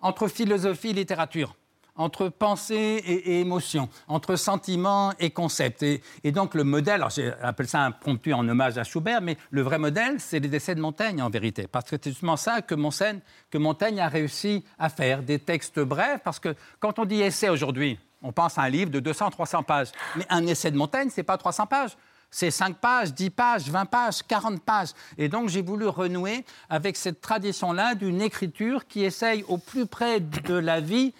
[0.00, 1.56] entre philosophie et littérature,
[1.96, 5.82] entre pensée et, émotion, entre sentiment et concept.
[5.82, 6.00] Et,
[6.32, 10.38] donc le modèle, j'appelle ça impromptu en hommage à Schubert, mais le vrai modèle, c'est
[10.38, 11.66] les essais de Montaigne en vérité.
[11.66, 15.80] Parce que c'est justement ça que Montaigne, que Montaigne a réussi à faire, des textes
[15.80, 16.22] brefs.
[16.22, 19.88] Parce que quand on dit essai aujourd'hui, on pense à un livre de 200-300 pages.
[20.16, 21.96] Mais un essai de Montaigne, c'est pas 300 pages.
[22.30, 24.90] C'est 5 pages, 10 pages, 20 pages, 40 pages.
[25.16, 30.20] Et donc j'ai voulu renouer avec cette tradition-là d'une écriture qui essaye au plus près
[30.20, 31.14] de la vie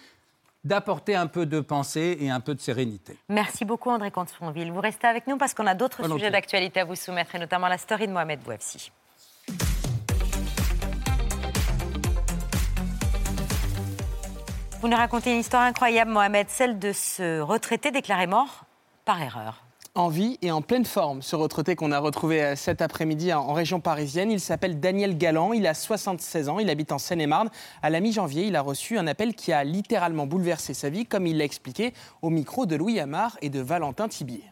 [0.67, 3.17] d'apporter un peu de pensée et un peu de sérénité.
[3.29, 4.71] Merci beaucoup André Comte-Sponville.
[4.71, 7.67] Vous restez avec nous parce qu'on a d'autres sujets d'actualité à vous soumettre, et notamment
[7.67, 8.91] la story de Mohamed Bouafsi.
[14.81, 18.65] Vous nous racontez une histoire incroyable, Mohamed, celle de ce retraité déclaré mort
[19.05, 19.66] par erreur
[19.97, 21.21] en vie et en pleine forme.
[21.21, 25.53] Ce retraité qu'on a retrouvé euh, cet après-midi en région parisienne, il s'appelle Daniel Galland,
[25.53, 27.49] il a 76 ans, il habite en Seine-et-Marne.
[27.81, 31.25] À la mi-janvier, il a reçu un appel qui a littéralement bouleversé sa vie, comme
[31.25, 34.43] il l'a expliqué au micro de Louis Amar et de Valentin Thibier.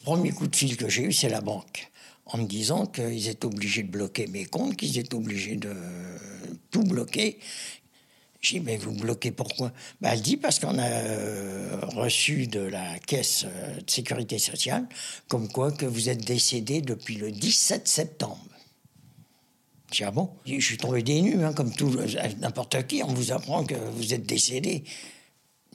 [0.00, 1.90] Le premier coup de fil que j'ai eu, c'est la banque,
[2.26, 5.74] en me disant qu'ils étaient obligés de bloquer mes comptes, qu'ils étaient obligés de
[6.70, 7.38] tout bloquer,
[8.54, 9.72] mais vous bloquez pourquoi?
[10.00, 14.86] Bah, Elle dit, parce qu'on a euh, reçu de la caisse euh, de sécurité sociale,
[15.28, 18.38] comme quoi que vous êtes décédé depuis le 17 septembre.
[19.90, 20.30] Je dis, ah bon?
[20.46, 21.94] Je suis tombé des nues, hein, comme tout
[22.40, 24.84] n'importe qui, on vous apprend que vous êtes décédé.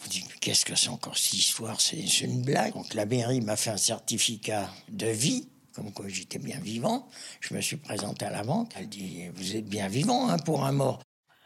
[0.02, 1.80] Vous dites, qu'est-ce que c'est encore cette histoire?
[1.80, 2.74] C'est une blague.
[2.74, 7.08] Donc la mairie m'a fait un certificat de vie comme quoi j'étais bien vivant.
[7.40, 8.72] Je me suis présenté à la banque.
[8.76, 11.02] Elle dit Vous êtes bien vivant hein, pour un mort.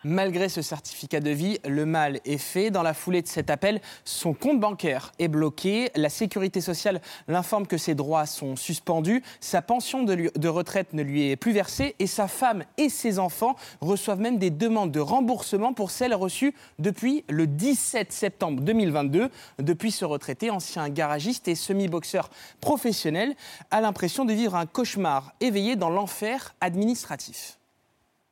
[0.07, 2.69] Malgré ce certificat de vie, le mal est fait.
[2.69, 5.89] Dans la foulée de cet appel, son compte bancaire est bloqué.
[5.95, 9.23] La sécurité sociale l'informe que ses droits sont suspendus.
[9.39, 13.55] Sa pension de, retraite ne lui est plus versée et sa femme et ses enfants
[13.81, 19.31] reçoivent même des demandes de remboursement pour celles reçues depuis le 17 septembre 2022.
[19.57, 22.29] Depuis ce retraité, ancien garagiste et semi-boxeur
[22.61, 23.33] professionnel,
[23.71, 27.57] a l'impression de vivre un cauchemar éveillé dans l'enfer administratif.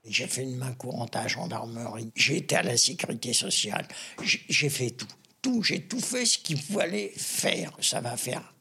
[0.05, 2.11] J'ai fait une main courante à la gendarmerie.
[2.15, 3.87] J'ai été à la sécurité sociale.
[4.21, 5.07] J'ai fait tout.
[5.41, 7.71] Tout, j'ai tout fait ce qu'il fallait faire.
[7.81, 8.53] Ça va faire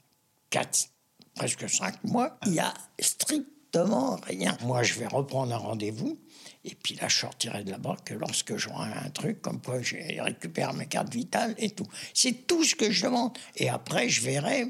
[0.51, 0.89] quatre,
[1.35, 2.39] presque cinq mois.
[2.47, 4.57] Il n'y a strictement rien.
[4.63, 6.19] Moi, je vais reprendre un rendez-vous.
[6.65, 9.97] Et puis là, je sortirai de là-bas que lorsque j'aurai un truc, comme quoi je
[10.23, 11.87] récupère mes cartes vitales et tout.
[12.15, 13.37] C'est tout ce que je demande.
[13.57, 14.69] Et après, je verrai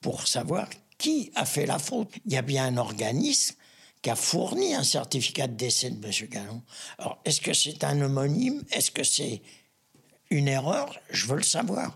[0.00, 2.10] pour savoir qui a fait la faute.
[2.24, 3.54] Il y a bien un organisme
[4.06, 6.28] qui a fourni un certificat de décès de M.
[6.28, 6.62] Gallon.
[6.96, 8.62] Alors, est-ce que c'est un homonyme?
[8.70, 9.42] Est-ce que c'est
[10.30, 10.96] une erreur?
[11.10, 11.92] Je veux le savoir.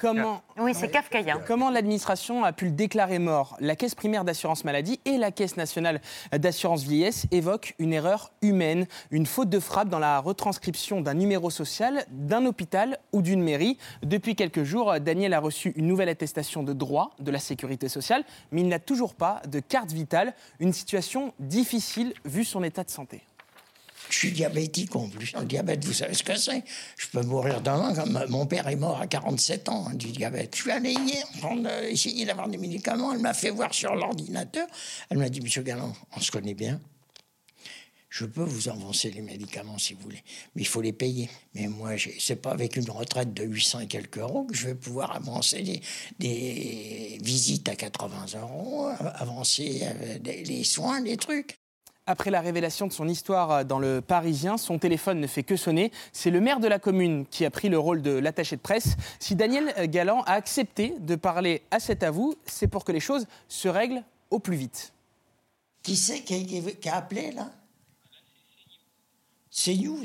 [0.00, 1.40] Comment, oui, c'est kafkaïen.
[1.48, 3.56] Comment l'administration a pu le déclarer mort?
[3.58, 6.00] La Caisse primaire d'assurance maladie et la Caisse nationale
[6.32, 11.50] d'assurance vieillesse évoquent une erreur humaine, une faute de frappe dans la retranscription d'un numéro
[11.50, 13.76] social, d'un hôpital ou d'une mairie.
[14.02, 18.24] Depuis quelques jours, Daniel a reçu une nouvelle attestation de droit de la sécurité sociale,
[18.52, 20.34] mais il n'a toujours pas de carte vitale.
[20.60, 23.22] Une situation difficile vu son état de santé.
[24.14, 25.32] Je suis diabétique en plus.
[25.32, 26.62] Le diabète, vous savez ce que c'est
[26.96, 27.92] Je peux mourir demain.
[27.94, 30.54] Comme mon père est mort à 47 ans hein, du diabète.
[30.54, 33.12] Je suis allé hier euh, essayer d'avoir des médicaments.
[33.12, 34.68] Elle m'a fait voir sur l'ordinateur.
[35.10, 36.80] Elle m'a dit, Monsieur Galland, on se connaît bien.
[38.08, 40.22] Je peux vous avancer les médicaments si vous voulez,
[40.54, 41.28] mais il faut les payer.
[41.54, 44.76] Mais moi, c'est pas avec une retraite de 800 et quelques euros que je vais
[44.76, 45.82] pouvoir avancer des,
[46.20, 51.58] des visites à 80 euros, avancer euh, les soins, les trucs.
[52.06, 55.56] Après la révélation de son histoire euh, dans le Parisien, son téléphone ne fait que
[55.56, 55.90] sonner.
[56.12, 58.96] C'est le maire de la commune qui a pris le rôle de l'attaché de presse.
[59.18, 63.26] Si Daniel Galland a accepté de parler à cet avou, c'est pour que les choses
[63.48, 64.92] se règlent au plus vite.
[65.82, 67.50] Qui c'est qui, a appelé là?
[69.50, 70.04] C'est News.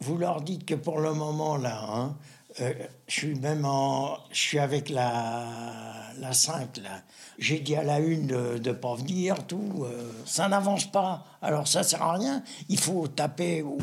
[0.00, 2.16] Vous, leur dites que pour le moment là, hein,
[2.60, 2.72] euh,
[3.06, 4.18] je suis même en.
[4.30, 5.44] Je suis avec la,
[6.18, 7.02] la 5, là.
[7.38, 9.84] J'ai dit à la une de ne pas venir, tout.
[9.84, 11.24] Euh, ça n'avance pas.
[11.42, 12.42] Alors ça sert à rien.
[12.68, 13.78] Il faut taper, ou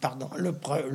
[0.00, 0.52] pardon, le,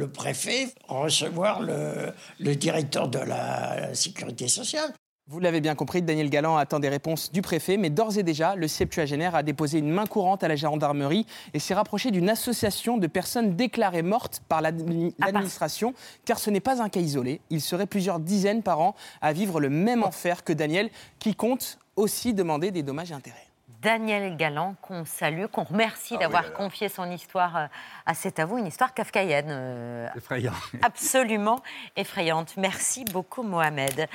[0.07, 4.93] préfet, recevoir le directeur de la sécurité sociale.
[5.29, 8.55] Vous l'avez bien compris, Daniel Galland attend des réponses du préfet, mais d'ores et déjà,
[8.55, 12.97] le septuagénaire a déposé une main courante à la gendarmerie et s'est rapproché d'une association
[12.97, 17.41] de personnes déclarées mortes par l'administration, car ce n'est pas un cas isolé.
[17.49, 21.77] Il serait plusieurs dizaines par an à vivre le même enfer que Daniel, qui compte
[21.97, 23.47] aussi demander des dommages et intérêts.
[23.81, 27.65] Daniel Galland, qu'on salue, qu'on remercie ah d'avoir confié son histoire euh,
[28.05, 29.49] à cet avou, une histoire kafkaïenne.
[29.49, 30.55] Euh, Effrayante.
[30.81, 31.59] Absolument
[31.97, 32.55] effrayante.
[32.55, 34.07] Merci beaucoup, Mohamed.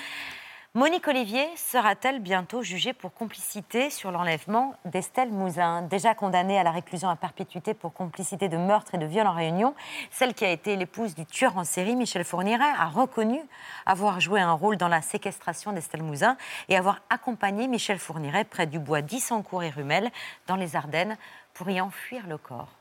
[0.74, 6.70] Monique Olivier sera-t-elle bientôt jugée pour complicité sur l'enlèvement d'Estelle Mouzin, déjà condamnée à la
[6.70, 9.74] réclusion à perpétuité pour complicité de meurtre et de viol en réunion
[10.10, 13.38] Celle qui a été l'épouse du tueur en série, Michel Fourniret, a reconnu
[13.84, 16.38] avoir joué un rôle dans la séquestration d'Estelle Mouzin
[16.70, 20.10] et avoir accompagné Michel Fourniret près du bois d'Issancourt et Rumel,
[20.46, 21.18] dans les Ardennes,
[21.52, 22.72] pour y enfuir le corps.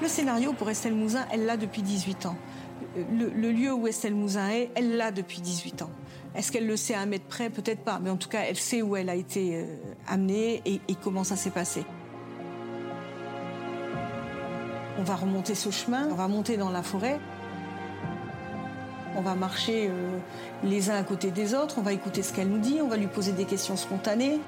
[0.00, 2.36] Le scénario pour Estelle Mouzin, elle l'a depuis 18 ans.
[2.96, 5.90] Le, le lieu où Estelle Mouzin est, elle l'a depuis 18 ans.
[6.36, 7.48] Est-ce qu'elle le sait à un mètre près?
[7.48, 9.64] Peut-être pas, mais en tout cas, elle sait où elle a été euh,
[10.06, 11.84] amenée et, comment ça s'est passé.
[14.98, 17.18] On va remonter ce chemin, on va monter dans la forêt.
[19.16, 20.18] On va marcher euh,
[20.62, 22.98] les uns à côté des autres, on va écouter ce qu'elle nous dit, on va
[22.98, 24.38] lui poser des questions spontanées.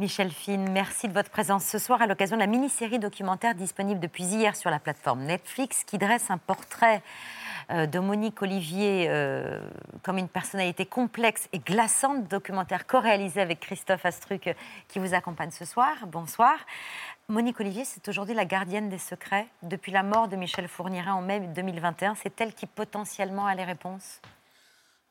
[0.00, 4.00] Michel Fine, merci de votre présence ce soir à l'occasion de la mini-série documentaire disponible
[4.00, 7.02] depuis hier sur la plateforme Netflix qui dresse un portrait
[7.68, 9.60] de Monique Olivier euh,
[10.02, 14.54] comme une personnalité complexe et glaçante, documentaire co-réalisé avec Christophe Astruc euh,
[14.88, 15.94] qui vous accompagne ce soir.
[16.06, 16.54] Bonsoir.
[17.28, 19.46] Monique Olivier, c'est aujourd'hui la gardienne des secrets.
[19.62, 23.64] Depuis la mort de Michel Fourniret en mai 2021, c'est elle qui potentiellement a les
[23.64, 24.20] réponses?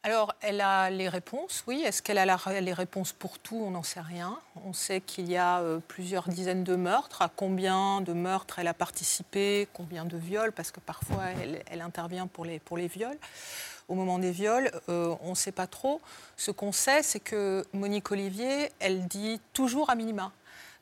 [0.01, 1.83] Alors, elle a les réponses, oui.
[1.85, 3.57] Est-ce qu'elle a les réponses pour tout?
[3.57, 4.39] On n'en sait rien.
[4.65, 7.21] On sait qu'il y a euh, plusieurs dizaines de meurtres.
[7.21, 9.67] À combien de meurtres elle a participé?
[9.73, 10.53] Combien de viols?
[10.53, 11.25] Parce que parfois,
[11.69, 13.17] elle, intervient pour les, pour les viols.
[13.89, 15.99] Au moment des viols, euh, on ne sait pas trop.
[16.37, 20.31] Ce qu'on sait, c'est que Monique Olivier, elle dit toujours à minima.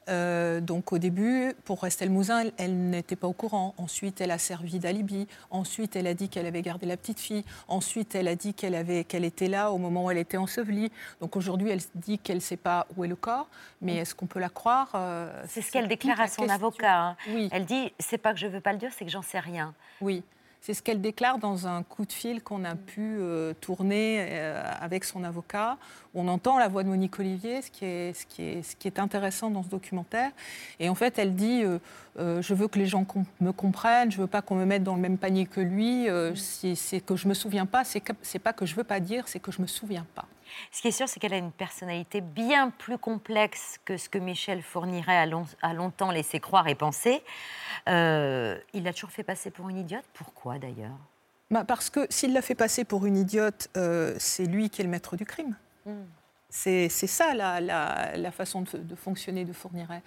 [0.09, 3.73] Euh, donc au début, pour Estelle Mouzin, elle, elle n'était pas au courant.
[3.77, 5.27] Ensuite, elle a servi d'alibi.
[5.51, 7.43] Ensuite, elle a dit qu'elle avait gardé la petite fille.
[7.67, 10.91] Ensuite, elle a dit qu'elle avait, qu'elle était là au moment où elle était ensevelie.
[11.21, 13.47] Donc aujourd'hui, elle dit qu'elle ne sait pas où est le corps.
[13.81, 16.99] Mais est-ce qu'on peut la croire Euh, C'est ce qu'elle déclare à son avocat.
[17.09, 17.17] hein.
[17.29, 17.49] Oui.
[17.51, 19.73] Elle dit c'est pas que je veux pas le dire, c'est que j'en sais rien.
[20.01, 20.23] Oui,
[20.61, 24.63] c'est ce qu'elle déclare dans un coup de fil qu'on a pu euh, tourner euh,
[24.81, 25.77] avec son avocat.
[26.19, 28.87] On entend la voix de Monique Olivier, ce qui est, ce qui est, ce qui
[28.87, 30.31] est intéressant dans ce documentaire.
[30.79, 31.77] Et en fait, elle dit euh,
[32.17, 34.83] euh, Je veux que les gens com- me comprennent, je veux pas qu'on me mette
[34.83, 36.09] dans le même panier que lui.
[36.09, 39.27] euh, si c'est que je me souviens pas, c'est pas que je veux pas dire,
[39.27, 40.25] c'est que je me souviens pas.
[40.71, 44.17] Ce qui est sûr, c'est qu'elle a une personnalité bien plus complexe que ce que
[44.17, 44.63] Michel
[45.29, 47.21] long- a longtemps laissé croire et penser.
[47.89, 50.05] Euh, il l'a toujours fait passer pour une idiote.
[50.15, 50.97] Pourquoi d'ailleurs?
[51.51, 54.83] Bah, parce que s'il l'a fait passer pour une idiote, euh, c'est lui qui est
[54.83, 55.55] le maître du crime.
[56.49, 60.01] C'est ça la, la- façon de, fonctionner de Fourniret.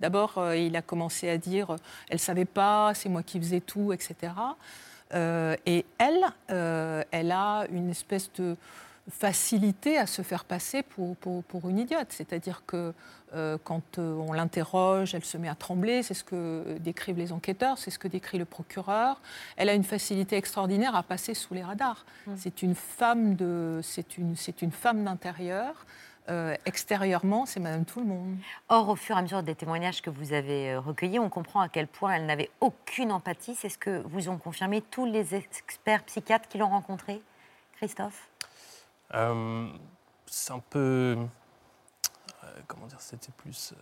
[0.00, 1.76] D'abord, euh, il a commencé à dire
[2.08, 4.32] elle savait pas, c'est moi qui faisais tout, etc.
[5.14, 8.56] Euh, et elle, euh, elle a une espèce de
[9.10, 12.06] facilité à se faire passer pour, pour- pour une idiote.
[12.10, 12.94] C'est-à-dire que
[13.34, 17.32] euh, quand euh, on l'interroge, elle se met à trembler, c'est ce que décrivent les
[17.32, 19.20] enquêteurs, c'est ce que décrit le procureur.
[19.56, 22.04] Elle a une facilité extraordinaire à passer sous les radars.
[22.36, 25.86] C'est une femme de, c'est une, c'est une femme d'intérieur.
[26.28, 28.36] Euh, extérieurement, c'est Madame Tout le Monde.
[28.68, 31.68] Or, au fur et à mesure des témoignages que vous avez recueillis, on comprend à
[31.68, 33.56] quel point elle n'avait aucune empathie.
[33.56, 37.20] C'est ce que vous ont confirmé tous les experts psychiatres qui l'ont rencontrée.
[37.76, 38.28] Christophe?
[40.26, 41.16] C'est un peu.
[42.44, 43.72] euh, comment dire C'était plus.
[43.72, 43.76] euh,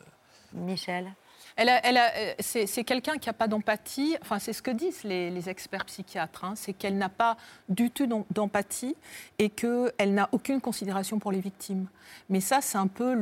[0.52, 1.12] Michel
[1.56, 4.16] Elle euh, c'est quelqu'un qui n'a pas d'empathie.
[4.22, 6.44] Enfin, c'est ce que disent les, experts psychiatres.
[6.44, 7.36] hein, c'est qu'elle n'a pas
[7.68, 8.94] du tout d'em- d'empathie
[9.38, 11.86] et qu'elle n'a aucune considération pour les victimes.
[12.28, 13.14] Mais ça, c'est un peu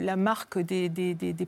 [0.00, 0.88] la marque des,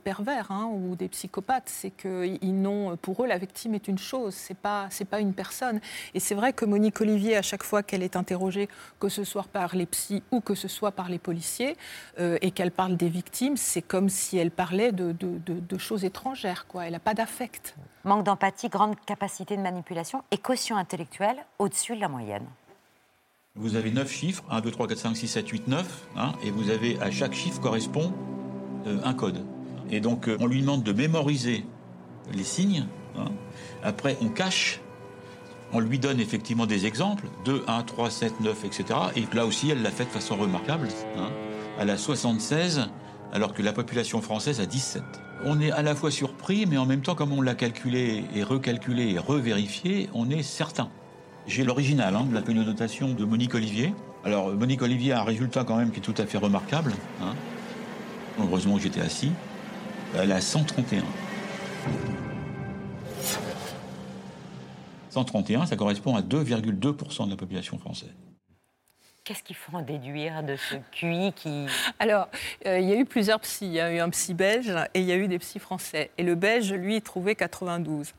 [0.03, 1.69] pervers hein, ou des psychopathes.
[1.69, 4.33] C'est qu'ils n'ont, pour eux, la victime est une chose.
[4.33, 5.79] C'est pas, pas une personne.
[6.13, 9.45] Et c'est vrai que Monique Olivier, à chaque fois qu'elle est interrogée, que ce soit
[9.51, 11.75] par les psys ou que ce soit par les policiers,
[12.19, 15.15] euh, et qu'elle parle des victimes, c'est comme si elle parlait de-
[15.67, 16.65] de choses étrangères.
[16.67, 16.85] Quoi.
[16.85, 17.75] Elle n'a pas d'affect.
[18.03, 22.45] Manque d'empathie, grande capacité de manipulation et caution intellectuelle au-dessus de la moyenne.
[23.55, 26.51] Vous avez 9 chiffres, 1, 2, 3, 4, 5, 6, 7, 8, 9, hein, et
[26.51, 28.13] vous avez à chaque chiffre correspond
[28.85, 29.45] euh, un code.
[29.89, 31.65] Et donc euh, on lui demande de mémoriser
[32.33, 32.85] les signes.
[33.17, 33.31] hein.
[33.81, 34.81] Après on cache,
[35.71, 38.99] on lui donne effectivement des exemples, 2, 1, 3, 7, 9, etc.
[39.15, 40.89] Et là aussi elle l'a fait de façon remarquable.
[41.17, 41.29] hein.
[41.79, 42.89] Elle a 76,
[43.33, 45.03] alors que la population française a 17.
[45.43, 48.43] On est à la fois surpris, mais en même temps, comme on l'a calculé et
[48.43, 50.89] recalculé et revérifié, on est certain.
[51.47, 53.93] J'ai l'original hein, de la connotation de Monique Olivier.
[54.23, 56.93] Alors, Monique Olivier a un résultat quand même qui est tout à fait remarquable.
[57.21, 57.35] hein.
[58.39, 59.31] Heureusement que j'étais assis.
[60.17, 61.03] Elle a 131.
[65.09, 68.13] 131, ça correspond à 2,2% de la population française.
[69.25, 71.65] Qu'est-ce qu'il faut en déduire de ce QI qui...
[71.97, 72.27] Alors,
[72.67, 73.65] euh, il y a eu plusieurs psys.
[73.65, 76.11] Il y a eu un psy belge et il y a eu des psys français.
[76.19, 78.13] Et le belge, lui, trouvait 92.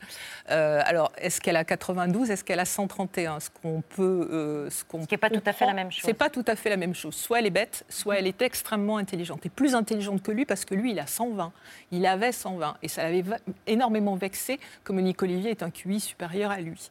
[0.51, 4.29] Euh, alors, est-ce qu'elle a 92 Est-ce qu'elle a 131 Ce qu'on peut.
[4.33, 6.03] euh, ce qu'on qui n'est pas tout à fait la même chose.
[6.05, 7.15] C'est pas tout à fait la même chose.
[7.15, 9.47] Soit elle est bête, soit elle est extrêmement intelligente.
[9.47, 11.53] Et plus intelligente que lui parce que lui, il a 120.
[11.93, 12.79] Il avait 120.
[12.83, 13.39] Et ça l'avait va-
[13.69, 16.91] énormément vexé que Monique Olivier est un QI supérieur à lui.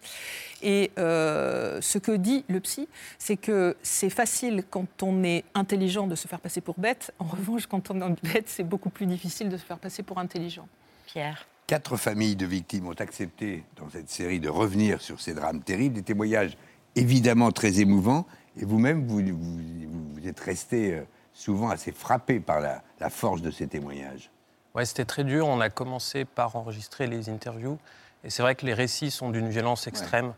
[0.61, 2.87] Et ce que dit le psy,
[3.19, 7.13] c'est que c'est facile quand on est intelligent de se faire passer pour bête.
[7.19, 10.17] En revanche, quand on est bête, c'est beaucoup plus difficile de se faire passer pour
[10.19, 10.67] intelligent.
[11.05, 15.61] Pierre Quatre familles de victimes ont accepté dans cette série de revenir sur ces drames
[15.63, 16.57] terribles, des témoignages
[16.95, 18.27] évidemment très émouvant.
[18.59, 21.01] Et vous-même, vous, vous- vous êtes resté euh,
[21.33, 24.29] souvent assez frappé par la, la force de ces témoignages.
[24.75, 25.47] Ouais, c'était très dur.
[25.47, 27.79] On a commencé par enregistrer les interviews.
[28.23, 30.33] Et c'est vrai que les récits sont d'une violence extrême.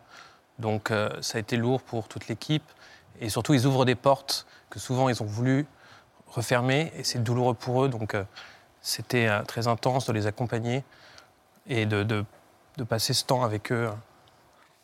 [0.59, 2.63] Donc euh, ça a été lourd pour toute l'équipe.
[3.19, 5.65] Et surtout, ils ouvrent des portes que souvent ils ont voulu
[6.27, 6.91] refermer.
[6.97, 7.89] Et c'est douloureux pour eux.
[7.89, 8.23] Donc euh,
[8.81, 10.83] c'était euh, très intense de les accompagner
[11.67, 12.25] et de,
[12.87, 13.89] passer ce temps avec eux.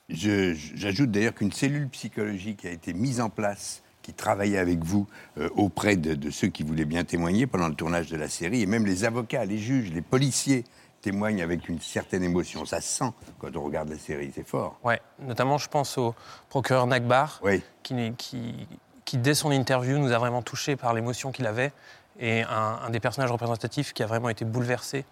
[0.10, 5.08] J'ajoute d'ailleurs qu'une cellule psychologique a été mise en place qui travaillait avec vous
[5.38, 8.62] euh, auprès de ceux qui voulaient bien témoigner pendant le tournage de la série.
[8.62, 10.66] Et même les avocats, les juges, les policiers
[11.04, 12.66] témoignent avec une certaine émotion.
[12.66, 14.80] Ça se sent quand on regarde la série, c'est fort.
[14.84, 16.16] Ouais, notamment, je pense au
[16.50, 17.42] procureur Nagbar,
[17.84, 18.68] qui, qui,
[19.06, 21.72] qui, dès son interview, nous a vraiment touchés par l'émotion qu'il avait,
[22.20, 25.06] et un, un des personnages représentatifs qui a vraiment été bouleversé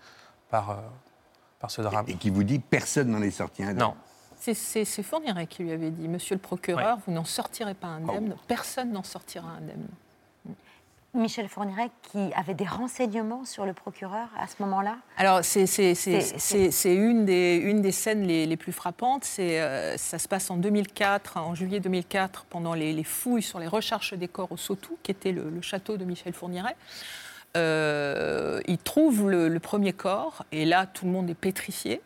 [0.49, 0.75] par, euh,
[1.59, 2.05] par ce drame.
[2.07, 3.77] Et qui vous dit personne n'en est sorti indemne.
[3.79, 3.95] Non.
[4.39, 8.91] C'est- Fourniret qui lui avait dit, Monsieur le procureur, vous n'en sortirez pas indemne, personne
[8.91, 9.87] n'en sortira indemne.
[11.14, 15.66] Michel Fourniret qui avait des renseignements sur le procureur à ce moment-là Alors, c'est-
[16.95, 19.28] une des, une des scènes les, les plus frappantes.
[19.39, 23.68] Euh, ça se passe en 2004, en juillet 2004, pendant les, les fouilles sur les
[23.68, 26.76] recherches des corps au Sautou, qui était le, le château de Michel Fourniret.
[27.57, 32.01] Euh, il trouve le, le premier corps, et là, tout le monde est pétrifié.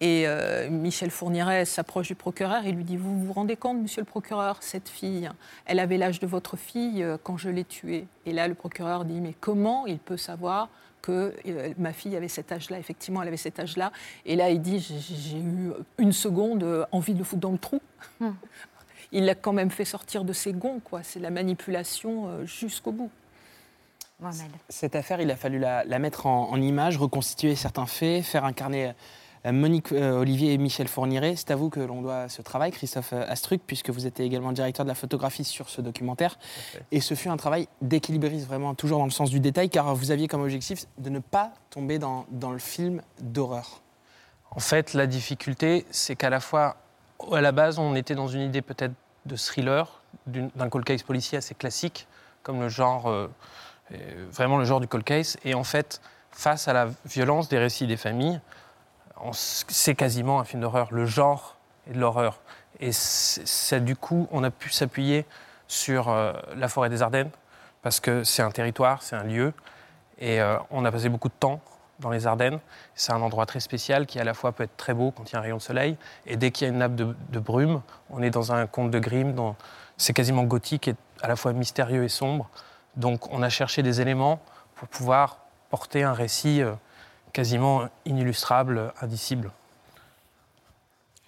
[0.00, 4.02] Et euh, Michel Fourniret s'approche du procureur et lui dit Vous vous rendez compte, monsieur
[4.02, 5.30] le procureur, cette fille,
[5.64, 8.06] elle avait l'âge de votre fille euh, quand je l'ai tuée.
[8.26, 10.68] Et là, le procureur dit Mais comment il peut savoir
[11.00, 12.78] que euh, ma fille avait cet âge-là?
[12.78, 13.90] Effectivement, elle avait cet âge-là.
[14.26, 17.80] Et là, il dit J'ai eu une seconde envie de le foutre dans le trou.
[19.12, 21.02] Il l'a quand même fait sortir de ses gonds, quoi.
[21.02, 23.10] C'est la manipulation jusqu'au bout.
[24.68, 28.44] Cette affaire, il a fallu la, la mettre en, en image, reconstituer certains faits, faire
[28.44, 28.92] incarner
[29.52, 31.36] Monique euh, Olivier et Michel Fourniret.
[31.36, 34.52] C'est à vous que l'on doit ce travail, Christophe euh, Astruc, puisque vous êtes également
[34.52, 36.38] directeur de la photographie sur ce documentaire.
[36.92, 40.10] Et ce fut un travail d'équilibriste, vraiment toujours dans le sens du détail, car vous
[40.10, 43.82] aviez comme objectif de ne pas tomber dans, dans le film d'horreur.
[44.50, 46.76] En fait, la difficulté, c'est qu'à la fois,
[47.32, 48.94] à la base, on était dans une idée peut-être
[49.26, 52.06] de thriller, d'un cold case policier assez classique,
[52.42, 53.28] comme le genre, euh,
[53.92, 55.36] euh, vraiment le genre du cold case.
[55.44, 58.40] Et en fait, face à la violence des récits des familles,
[59.32, 60.88] c'est quasiment un film d'horreur.
[60.90, 61.56] Le genre
[61.88, 62.40] est de l'horreur.
[62.80, 62.90] Et
[63.80, 65.24] du coup, on a pu s'appuyer
[65.68, 67.30] sur euh, la forêt des Ardennes,
[67.82, 69.52] parce que c'est un territoire, c'est un lieu.
[70.18, 71.60] Et euh, on a passé beaucoup de temps
[71.98, 72.58] dans les Ardennes.
[72.94, 75.34] C'est un endroit très spécial qui à la fois peut être très beau quand il
[75.34, 75.96] y a un rayon de soleil,
[76.26, 78.98] et dès qu'il y a une nappe de, brume, on est dans un conte de
[78.98, 79.34] Grimm,
[79.96, 82.48] c'est quasiment gothique et à la fois mystérieux et sombre.
[82.96, 84.40] Donc on a cherché des éléments
[84.74, 85.38] pour pouvoir
[85.70, 86.72] porter un récit euh,
[87.36, 89.50] quasiment inillustrable, indicible.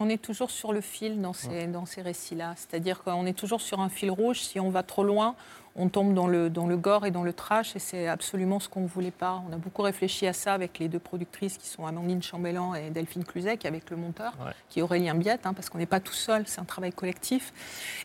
[0.01, 2.55] On est toujours sur le fil dans ces, dans ces récits-là.
[2.55, 4.38] C'est-à-dire qu'on est toujours sur un fil rouge.
[4.38, 5.34] Si on va trop loin,
[5.74, 7.74] on tombe dans le, dans le gore et dans le trash.
[7.74, 9.42] Et c'est absolument ce qu'on ne voulait pas.
[9.51, 12.90] On a beaucoup réfléchi à ça avec les deux productrices qui sont Amandine Chambellan et
[12.90, 14.34] Delphine Cluzec, avec le monteur,
[14.68, 17.53] qui est Aurélien Biette, hein, parce qu'on n'est pas tout seul, c'est un travail collectif.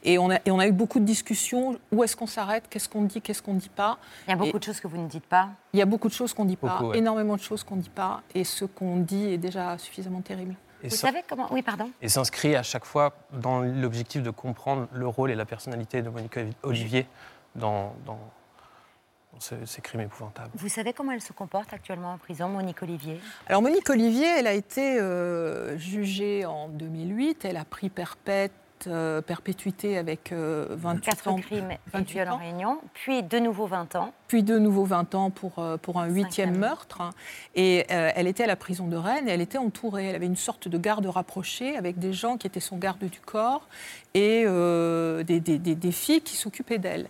[0.03, 1.77] Et on, a, et on a eu beaucoup de discussions.
[1.91, 2.63] Où est-ce qu'on s'arrête?
[2.71, 3.21] Qu'est-ce qu'on dit?
[3.21, 3.99] Qu'est-ce qu'on ne dit pas?
[4.27, 5.49] Il y a beaucoup de choses que vous ne dites pas.
[5.73, 6.97] Il y a beaucoup de choses qu'on ne dit pas, ouais.
[6.97, 8.23] énormément de choses qu'on ne dit pas.
[8.33, 10.55] Et ce qu'on dit est déjà suffisamment terrible.
[10.83, 11.89] Et Vous savez comment Oui, pardon.
[12.01, 16.09] et s'inscrit à chaque fois dans l'objectif de comprendre le rôle et la personnalité de
[16.09, 17.07] Monique Olivier
[17.55, 18.19] dans, dans-
[19.31, 20.51] dans ces, ces crimes épouvantables.
[20.55, 23.19] Vous savez comment elle se comporte actuellement en prison, Monique Olivier?
[23.47, 27.45] Alors Monique Olivier, elle a été euh, jugée en 2008.
[27.45, 28.51] Elle a pris perpète,
[28.87, 31.35] euh, perpétuité avec euh, 28 Quatre ans.
[31.37, 34.13] crimes et 28 viols en réunion, puis de nouveau 20 ans.
[34.27, 37.01] Puis de nouveau 20 ans pour, euh, pour un huitième meurtre.
[37.55, 40.07] Et euh, elle était à la prison de Rennes et elle était entourée.
[40.07, 43.19] Elle avait une sorte de garde rapprochée avec des gens qui étaient son garde du
[43.19, 43.67] corps
[44.13, 47.07] et euh, des, des- des- des filles qui s'occupaient d'elle.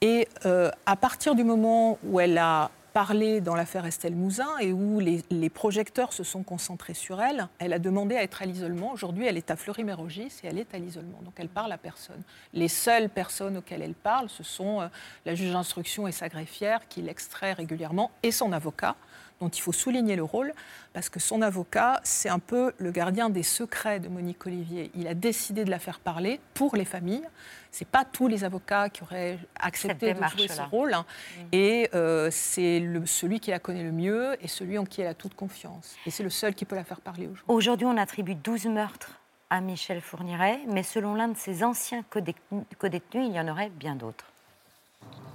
[0.00, 4.72] Et euh, à partir du moment où elle a parlé dans l'affaire Estelle Mouzin et
[4.72, 8.92] où les, projecteurs se sont concentrés sur elle, elle a demandé à être à l'isolement.
[8.92, 11.20] Aujourd'hui, elle est à Fleury-Mérogis et elle est à l'isolement.
[11.24, 12.22] Donc elle parle à personne.
[12.52, 14.88] Les seules personnes auxquelles elle parle, ce sont euh,
[15.26, 18.96] la juge d'instruction et sa greffière qui l'extrait régulièrement et son avocat
[19.42, 20.54] dont il faut souligner le rôle,
[20.92, 24.90] parce que son avocat, c'est un peu le gardien des secrets de Monique Olivier.
[24.94, 27.24] Il a décidé de la faire parler pour les familles.
[27.72, 30.94] Ce pas tous les avocats qui auraient accepté de jouer ce rôle.
[30.94, 31.04] hein.
[31.52, 35.08] Et euh, c'est le- celui qui la connaît le mieux et celui en qui elle
[35.08, 35.96] a toute confiance.
[36.06, 37.44] Et c'est le seul qui peut la faire parler aujourd'hui.
[37.48, 39.18] Aujourd'hui, on attribue 12 meurtres
[39.50, 43.70] à Michel Fourniret, mais selon l'un de ses anciens codétenus, codétenus, il y en aurait
[43.70, 44.26] bien d'autres.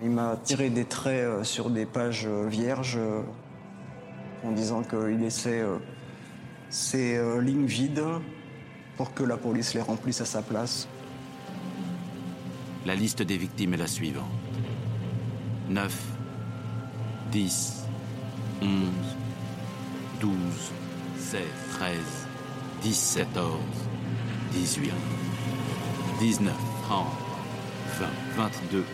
[0.01, 2.99] Il m'a tiré des traits euh, sur des pages euh, vierges
[4.43, 5.77] en disant qu'il laissait euh,
[6.69, 8.03] ces euh, lignes vides
[8.95, 10.87] pour que la police les remplisse à sa place.
[12.85, 14.25] La liste des victimes est la suivante.
[15.69, 15.93] 9,
[17.31, 17.85] 10,
[18.61, 18.69] 11,
[20.21, 20.31] 12,
[21.17, 21.41] 16,
[21.73, 21.97] 13,
[22.81, 23.59] 17, 14,
[24.53, 24.93] 18,
[26.19, 27.07] 19, 30,
[27.99, 28.07] 20,
[28.37, 28.85] 22,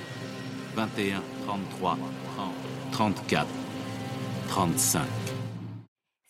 [0.75, 1.97] 21, 33,
[2.35, 2.53] 30,
[2.91, 3.47] 34,
[4.49, 5.22] 35.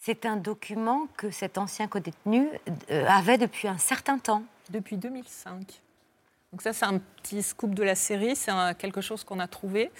[0.05, 2.49] C'est un document que cet ancien codétenu
[2.91, 4.43] euh, avait depuis un certain temps.
[4.69, 5.81] Depuis 2005.
[6.51, 9.91] Donc ça, c'est un petit scoop de la série, c'est quelque chose qu'on a trouvé.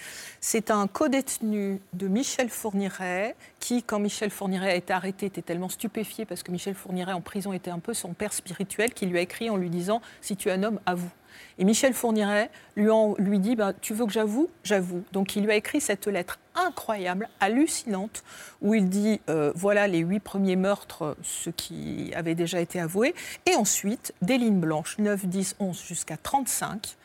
[0.42, 5.70] C'est un codétenu de Michel Fourniret, qui, quand Michel Fourniret a été arrêté, était tellement
[5.70, 9.16] stupéfié parce que Michel Fourniret en prison était un peu son père spirituel, qui lui
[9.16, 11.10] a écrit en lui disant «Si tu es un homme, avoue».
[11.58, 14.50] Et Michel Fourniret lui, en- lui dit bah, Tu veux que j'avoue?
[14.64, 15.02] J'avoue.
[15.12, 18.22] Donc il lui a écrit cette lettre incroyable, hallucinante,
[18.60, 23.14] où il dit euh, Voilà les huit premiers meurtres, ceux qui avaient déjà été avoués.
[23.46, 26.96] Et ensuite, des lignes blanches, 9, 10, 11 jusqu'à 35,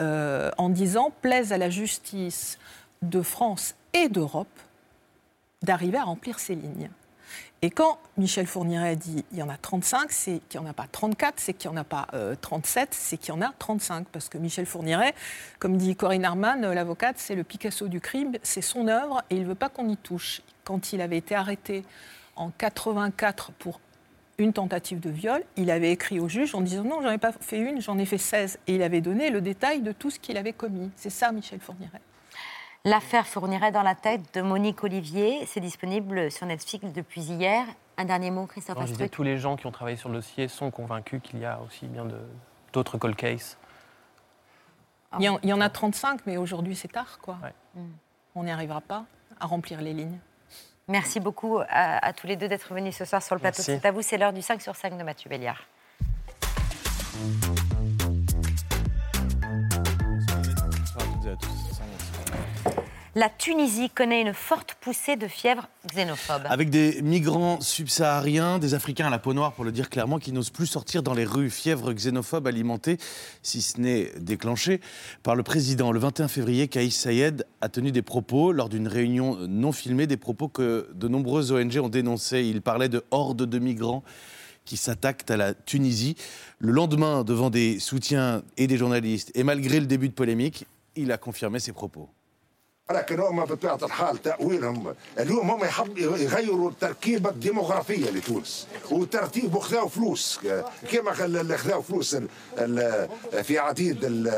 [0.00, 2.58] euh, en disant Plaise à la justice
[3.02, 4.48] de France et d'Europe
[5.62, 6.90] d'arriver à remplir ces lignes.
[7.64, 10.74] Et quand Michel Fourniret dit il y en a 35, c'est qu'il n'y en a
[10.74, 13.54] pas 34, c'est qu'il n'y en a pas euh, 37, c'est qu'il y en a
[13.58, 14.06] 35.
[14.12, 15.14] Parce que Michel Fourniret,
[15.60, 19.36] comme dit Corinne Arman, euh, l'avocate, c'est le Picasso du crime, c'est son œuvre et
[19.36, 20.42] il ne veut pas qu'on y touche.
[20.64, 21.84] Quand il avait été arrêté
[22.36, 23.80] en 84 pour
[24.36, 27.32] une tentative de viol, il avait écrit au juge en disant non, j'en ai pas
[27.32, 28.58] fait une, j'en ai fait 16.
[28.66, 30.90] Et il avait donné le détail de tout ce qu'il avait commis.
[30.96, 32.02] C'est ça, Michel Fourniret.
[32.86, 35.46] L'affaire fournirait dans la tête de Monique Olivier.
[35.46, 37.64] C'est disponible sur Netflix depuis hier.
[37.96, 40.16] Un dernier mot, Christophe Non, je disais, tous les gens qui ont travaillé sur le
[40.16, 42.06] dossier sont convaincus qu'il y a aussi bien
[42.74, 43.56] d'autres cold cases.
[45.18, 47.38] Il y, en, il y en a 35, mais aujourd'hui c'est tard, quoi.
[47.74, 47.80] Mm.
[48.34, 49.04] On n'y arrivera pas
[49.40, 50.18] à remplir les lignes.
[50.86, 53.62] Merci beaucoup à, à tous les deux d'être venus ce soir sur le plateau.
[53.62, 55.62] C'est à vous, c'est l'heure du 5 sur 5 de Mathieu Béliard.
[63.16, 66.42] La Tunisie connaît une forte poussée de fièvre xénophobe.
[66.46, 70.32] Avec des migrants subsahariens, des Africains à la peau noire, pour le dire clairement, qui
[70.32, 71.48] n'osent plus sortir dans les rues.
[71.48, 72.98] Fièvre xénophobe alimentée,
[73.44, 74.80] si ce n'est déclenchée,
[75.22, 75.92] par le président.
[75.92, 80.16] Le 21 février, Kaïs Sayed a tenu des propos lors d'une réunion non filmée, des
[80.16, 82.42] propos que de nombreuses ONG ont dénoncés.
[82.42, 84.02] Il parlait de hordes de migrants
[84.64, 86.16] qui s'attaquent à la Tunisie.
[86.58, 91.12] Le lendemain, devant des soutiens et des journalistes, et malgré le début de polémique, il
[91.12, 92.08] a confirmé ses propos.
[92.90, 100.40] لكن هم بطبيعه الحال تاويلهم اليوم هم يحب يغيروا التركيبه الديموغرافيه لتونس وترتيب وخذاو فلوس
[100.92, 102.28] كما خل- اللي خذاو فلوس ال-
[102.58, 104.28] ال- في عديد ال-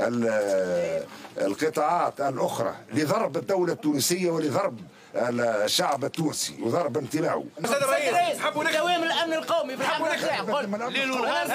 [0.00, 1.04] ال-
[1.38, 4.78] القطاعات الاخرى لضرب الدولة التونسيه ولضرب
[5.16, 11.46] الشعب التونسي وضرب انتمائه أستاذ الرئيس حبوا دوام الامن القومي حبوا نخلع ليل ونهار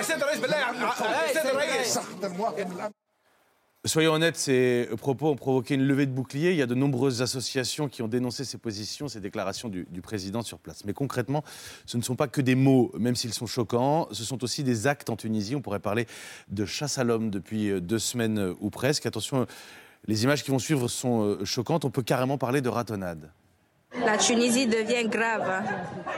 [0.00, 0.90] أستاذ الرئيس بالله
[1.30, 1.98] أستاذ الرئيس
[3.86, 6.50] Soyons honnêtes, ces propos ont provoqué une levée de bouclier.
[6.50, 10.02] Il y a de nombreuses associations qui ont dénoncé ces positions, ces déclarations du, du
[10.02, 10.84] président sur place.
[10.84, 11.42] Mais concrètement,
[11.86, 14.06] ce ne sont pas que des mots, même s'ils sont choquants.
[14.12, 15.56] Ce sont aussi des actes en Tunisie.
[15.56, 16.06] On pourrait parler
[16.48, 19.06] de chasse à l'homme depuis euh, deux semaines euh, ou presque.
[19.06, 19.46] Attention,
[20.06, 21.86] les images qui vont suivre sont euh, choquantes.
[21.86, 23.30] On peut carrément parler de ratonnade.
[23.98, 25.64] La Tunisie devient grave.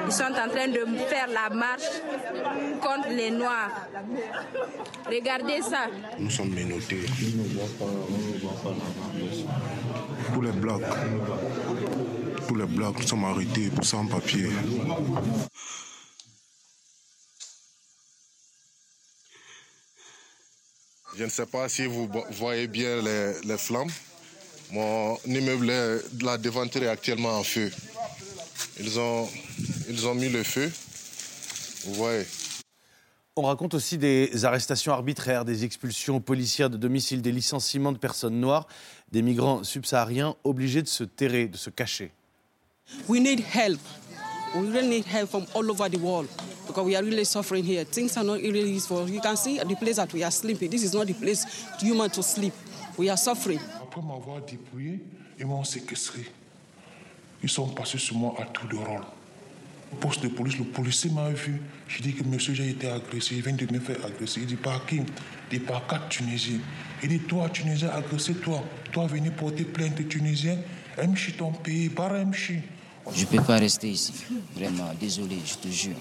[0.07, 1.89] Ils sont en train de faire la marche
[2.83, 3.89] contre les Noirs.
[5.07, 5.87] Regardez ça.
[6.19, 7.07] Nous sommes menottés.
[10.35, 10.83] Tous les blocs,
[12.47, 14.49] tous les blocs nous sommes arrêtés pour sans papier.
[21.17, 23.91] Je ne sais pas si vous vo- voyez bien les, les flammes.
[24.73, 25.71] Mon immeuble,
[26.23, 27.71] la devanture est actuellement en feu.
[28.81, 29.29] Ils ont,
[29.89, 30.73] ils ont mis le feu.
[31.85, 32.25] Vous voyez.
[33.37, 38.41] On raconte aussi des arrestations arbitraires, des expulsions policières de domicile, des licenciements de personnes
[38.41, 38.67] noires,
[39.11, 42.11] des migrants subsahariens obligés de se terrer, de se cacher.
[43.09, 43.81] We need help.
[44.55, 46.29] We really need help from all over the world
[46.67, 47.85] because we are really suffering here.
[47.85, 49.09] Things are not really useful.
[49.09, 50.71] You can see the place that we are sleeping.
[50.71, 51.47] This is not the place
[51.79, 52.53] human to sleep.
[52.99, 53.61] We are suffering.
[53.95, 55.01] Après m'avoir dépouillé,
[55.39, 56.25] ils m'ont séquestré.
[57.43, 59.03] Ils sont passés sur moi à tout de rôle.
[59.93, 61.61] Au poste de police, le policier m'a vu.
[61.89, 63.35] J'ai dit que monsieur, j'ai été agressé.
[63.35, 64.41] Il vient de me faire agresser.
[64.41, 66.61] Il dit par qui Il dit par quatre Tunisiens.
[67.03, 68.65] Il dit toi, Tunisien, agressé toi.
[68.93, 70.57] Toi, venir porter plainte Tunisien.
[71.07, 72.13] Mchi ton pays, par.
[72.15, 74.15] Je ne peux pas rester ici.
[74.57, 75.97] Vraiment, désolé, je te jure.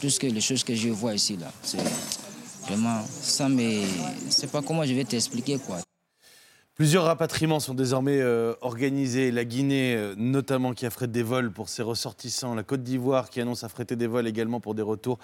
[0.00, 1.78] Tout ce que les choses que je vois ici, là, c'est
[2.62, 3.82] vraiment ça, mais
[4.28, 5.80] c'est pas comment je vais t'expliquer, quoi.
[6.78, 9.32] Plusieurs rapatriements sont désormais euh, organisés.
[9.32, 12.54] La Guinée, euh, notamment, qui affrète des vols pour ses ressortissants.
[12.54, 15.18] La Côte d'Ivoire, qui annonce affréter des vols également pour des retours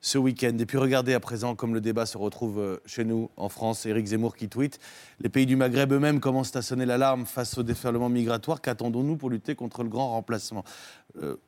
[0.00, 0.56] ce week-end.
[0.56, 3.86] Et puis regardez à présent comme le débat se retrouve euh, chez nous, en France.
[3.86, 4.78] Éric Zemmour qui tweet
[5.18, 8.60] Les pays du Maghreb eux-mêmes commencent à sonner l'alarme face au déferlement migratoire.
[8.60, 10.62] Qu'attendons-nous pour lutter contre le grand remplacement?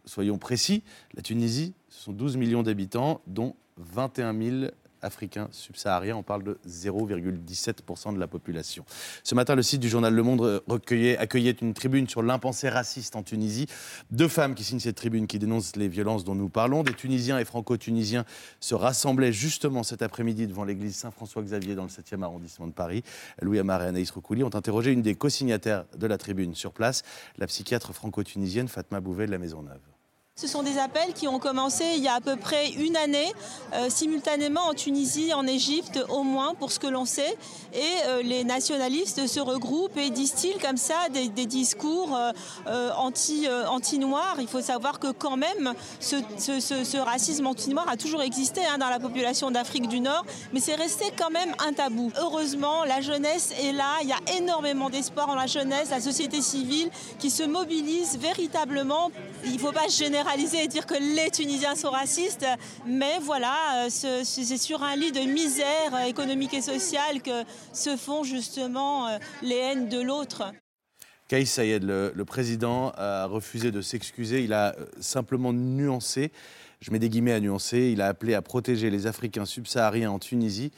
[0.07, 0.83] Soyons précis
[1.15, 4.73] la Tunisie, ce sont 12 millions d'habitants, dont 21 000
[5.03, 6.17] africains subsahariens.
[6.17, 8.85] On parle de 0,17% de la population.
[9.23, 12.69] Ce matin, le site du journal Le Monde euh, recueillait, accueillait une tribune sur l'impensé
[12.69, 13.67] raciste en Tunisie.
[14.11, 16.83] Deux femmes qui signent cette tribune qui dénoncent les violences dont nous parlons.
[16.83, 18.25] Des Tunisiens et Franco-Tunisiens
[18.61, 23.03] se rassemblaient justement cet après-midi devant l'église Saint-François-Xavier dans le 7e arrondissement de Paris.
[23.41, 27.03] Louis Amar et Anaïs Roukouli ont interrogé une des co-signataires de la tribune sur place,
[27.39, 29.92] la psychiatre franco-tunisienne Fatma Bouvet de la Maisonneuve.
[30.43, 33.33] Ce sont des appels qui ont commencé il y a à peu près une année,
[33.75, 37.39] euh, simultanément en Tunisie, en Égypte, au moins pour ce que l'on sait.
[37.73, 42.19] Et euh, les nationalistes se regroupent et distillent comme ça des, discours
[42.67, 44.39] euh, anti, anti-noirs.
[44.41, 48.99] Il faut savoir que quand même, ce, racisme anti-noir a toujours existé hein, dans la
[48.99, 52.11] population d'Afrique du Nord, mais c'est resté quand même un tabou.
[52.19, 53.99] Heureusement, la jeunesse est là.
[54.03, 56.91] Il y a énormément d'espoir en la jeunesse, la société civile
[57.21, 59.13] qui se mobilise véritablement.
[59.45, 62.47] Il ne faut pas généraliser et dire que les Tunisiens sont racistes,
[62.87, 67.97] mais voilà, euh, ce- c'est sur un lit de misère économique et sociale que se
[67.99, 70.45] font justement euh, les haines de l'autre.
[71.29, 74.43] Kaïs Sayed, le, le président, a refusé de s'excuser.
[74.43, 76.33] Il a euh, simplement nuancé,
[76.81, 80.19] je mets des guillemets à nuancer, il a appelé à protéger les Africains subsahariens en
[80.19, 80.73] Tunisie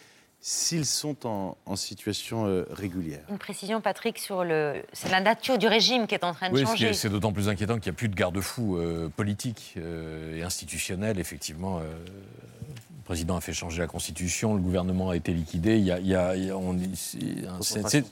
[0.47, 3.23] s'ils sont en, en situation euh, régulière.
[3.31, 4.75] Une précision, Patrick, sur le.
[4.93, 6.89] C'est la nature du régime qui est en train de Oui, changer.
[6.89, 10.43] est- c'est d'autant plus inquiétant qu'il n'y a plus de garde-fous euh, politiques euh, et
[10.43, 11.19] institutionnels.
[11.19, 11.85] Effectivement, euh,
[12.69, 15.83] le président a fait changer la Constitution, le gouvernement a été liquidé.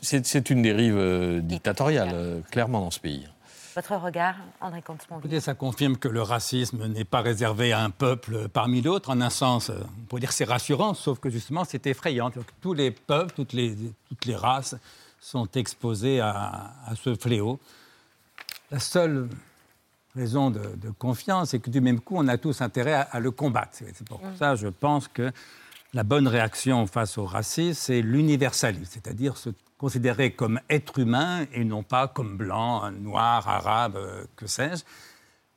[0.02, 3.28] C'est- une dérive euh, dictatoriale, euh, clairement, dans ce pays.
[3.74, 7.90] Votre regard, André Comte-Sponville Écoutez, ça confirme que le racisme n'est pas réservé à un
[7.90, 9.10] peuple parmi d'autres.
[9.10, 12.30] En un sens, euh, on pourrait dire que c'est rassurant, sauf que justement, c'est effrayant.
[12.30, 13.74] Donc, tous les peuples, toutes les,
[14.08, 14.76] toutes les races
[15.20, 17.58] sont exposés à, à ce fléau.
[18.70, 19.28] La seule
[20.14, 23.20] raison de, de confiance, c'est que du même coup, on a tous intérêt à, à
[23.20, 23.70] le combattre.
[23.72, 24.36] C'est pour Mm.
[24.38, 25.32] ça, je pense que
[25.94, 29.50] la bonne réaction face au racisme, c'est l'universalisme, c'est-à-dire se
[29.82, 34.84] considérer comme être humain et non pas comme blanc, noir, arabe, euh, que sais-je.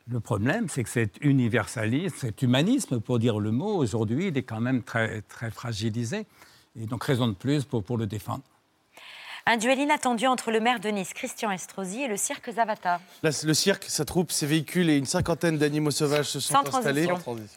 [0.07, 4.41] Le problème, c'est que cet universalisme, cet humanisme, pour dire le mot, aujourd'hui, il est
[4.41, 6.26] quand même très, très fragilisé.
[6.76, 8.41] Et donc, raison de plus pour, pour le défendre.
[9.47, 12.99] Un duel inattendu entre le maire de Nice, Christian Estrosi, et le cirque Zavata.
[13.21, 16.78] Là, le cirque, sa troupe, ses véhicules et une cinquantaine d'animaux sauvages se sont Sans
[16.78, 17.07] installés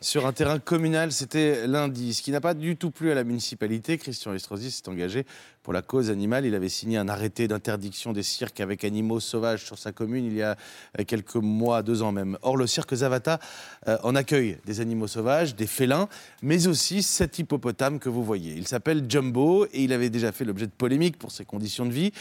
[0.02, 1.12] sur un terrain communal.
[1.12, 2.12] C'était lundi.
[2.12, 3.96] Ce qui n'a pas du tout plu à la municipalité.
[3.96, 5.24] Christian Estrosi s'est engagé
[5.68, 6.46] pour la cause animale.
[6.46, 10.34] Il avait signé un arrêté d'interdiction des cirques avec animaux sauvages sur sa commune il
[10.34, 10.56] y a
[10.98, 12.38] euh, quelques mois, deux ans même.
[12.40, 13.38] Or, le cirque Zavata
[13.86, 16.08] euh, en accueille des animaux sauvages, des félins,
[16.40, 18.54] mais aussi cet hippopotame que vous voyez.
[18.54, 21.92] Il s'appelle Jumbo et il avait déjà fait l'objet de polémiques pour ses conditions de
[21.92, 22.12] vie.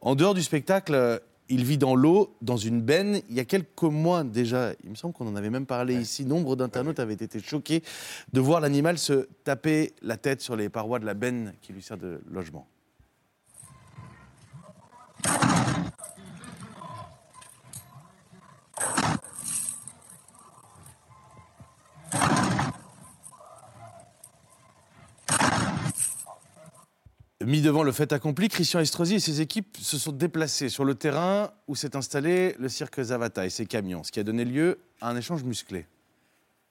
[0.00, 3.20] En dehors du spectacle, il vit dans l'eau, dans une benne.
[3.28, 6.24] Il y a quelques mois déjà, il me semble qu'on en avait même parlé ici,
[6.24, 7.82] nombre d'internautes avaient été choqués
[8.32, 11.82] de voir l'animal se taper la tête sur les parois de la benne qui lui
[11.82, 12.66] sert de logement.
[27.46, 30.94] Mis devant le fait accompli, Christian Estrosi et ses équipes se sont déplacés sur le
[30.94, 34.80] terrain où s'est installé le cirque Zavata et ses camions, ce qui a donné lieu
[35.00, 35.86] à un échange musclé.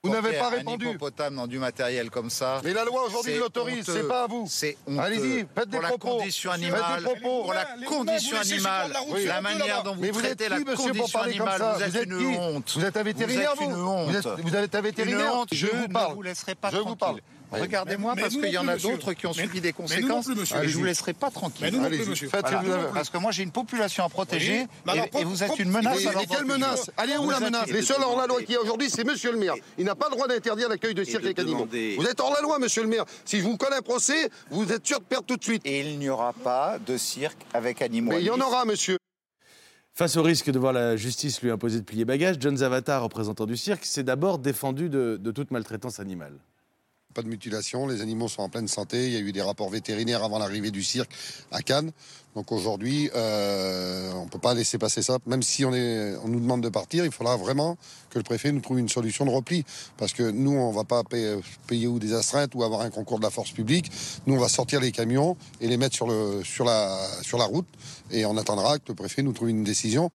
[0.05, 0.85] Vous n'avez pas répondu.
[0.85, 2.59] Un hippopotame dans du matériel comme ça.
[2.65, 4.45] Mais la loi aujourd'hui l'autorise, c'est pas à vous.
[4.49, 4.99] C'est honteux.
[5.01, 6.07] Allez-y, faites des pour propos.
[6.09, 7.41] la condition Faites des animale, propos.
[7.43, 8.93] pour la condition animale,
[9.25, 12.35] la manière dont vous traitez qui, la monsieur, pour condition animale, ça vous êtes une
[12.35, 12.73] honte.
[12.75, 14.09] Vous êtes un vétérinaire, Vous êtes une vous honte.
[14.43, 15.49] Vous êtes- un vétérinaire Une honte.
[15.53, 16.13] Je vous ne parle.
[16.15, 16.97] vous laisserai pas Je vous tranquille.
[16.99, 17.21] parle.
[17.51, 20.15] Regardez-moi parce qu'il y en a d'autres qui ont Mais- subi des mais nous non
[20.21, 20.25] conséquences.
[20.51, 21.59] plus, et je vous laisserai pas tranquille.
[21.61, 22.61] Mais nous non plus, Voilà.
[22.61, 22.93] vous.
[22.93, 25.99] Parce que moi j'ai une population à protéger alors, et, et vous êtes une menace.
[26.03, 26.89] Mais- à mais quelle menace?
[26.97, 27.67] Allez où la menace?
[27.69, 29.53] Les seuls hors la loi qu'il y a aujourd'hui, c'est monsieur le maire.
[29.77, 31.67] Il n'a pas le droit d'interdire l'accueil de cirque avec animaux.
[31.97, 33.05] Vous êtes hors la loi, monsieur le maire.
[33.25, 35.61] Si je vous colle un procès, vous êtes sûr de perdre tout de suite.
[35.65, 38.11] Et il n'y aura pas de cirque avec animaux.
[38.11, 38.97] Mais il y en aura, monsieur.
[39.95, 43.45] Face au risque de voir la justice lui imposer de plier bagages, John Zavata, représentant
[43.45, 46.33] du cirque, s'est d'abord défendu de, de toute maltraitance animale.
[47.13, 49.05] Pas de mutilation, les animaux sont en pleine santé.
[49.05, 51.11] Il y a eu des rapports vétérinaires avant l'arrivée du cirque
[51.51, 51.91] à Cannes.
[52.35, 55.19] Donc aujourd'hui, euh, on ne peut pas laisser passer ça.
[55.27, 57.77] Même si on, est, on nous demande de partir, il faudra vraiment
[58.09, 59.63] que le préfet nous trouve une solution de repli.
[59.97, 63.19] Parce que nous, on ne va pas payer, ou des astreintes ou avoir un concours
[63.19, 63.91] de la force publique.
[64.25, 67.45] Nous, on va sortir les camions et les mettre sur, le, sur, la, sur la
[67.45, 67.67] route.
[68.09, 70.09] Et on attendra que le préfet nous trouve une décision.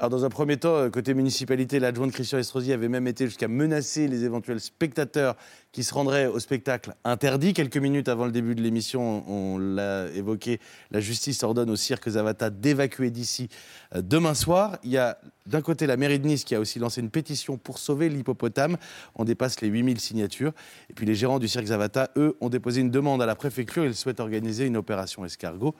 [0.00, 3.48] Alors, dans un premier temps, euh, côté municipalité, l'adjointe Christian Estrosi avait même été jusqu'à
[3.48, 5.34] menacer les éventuels spectateurs
[5.72, 7.52] qui se rendraient au spectacle interdit.
[7.52, 10.60] Quelques minutes avant le début de l'émission, on l'a évoqué,
[10.92, 13.48] la justice ordonne au cirque Zavata d'évacuer d'ici
[13.96, 14.78] euh, demain soir.
[14.84, 17.56] Il y a d'un côté la mairie de Nice qui a aussi lancé une pétition
[17.56, 18.76] pour sauver l'hippopotame.
[19.16, 20.52] On dépasse les 8000 signatures.
[20.90, 23.84] Et puis les gérants du cirque Zavata, eux, ont déposé une demande à la préfecture.
[23.84, 25.74] Ils souhaitent organiser une opération escargot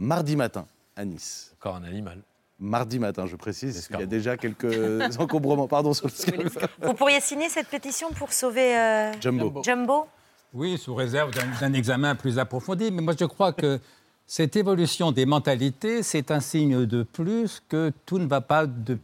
[0.00, 1.54] mardi matin à Nice.
[1.60, 2.24] Encore un animal
[2.62, 3.88] mardi matin, je précise.
[3.92, 4.64] Il y a déjà quelques
[5.18, 5.68] encombrements.
[5.68, 9.62] Pardon sur le Vous pourriez signer cette pétition pour sauver euh, Jumbo.
[9.62, 10.06] Jumbo?
[10.54, 12.90] Oui, sous réserve d'un examen plus approfondi.
[12.90, 13.80] Mais moi, je crois que
[14.26, 18.98] cette évolution des mentalités, c'est un signe de plus que tout ne va pas de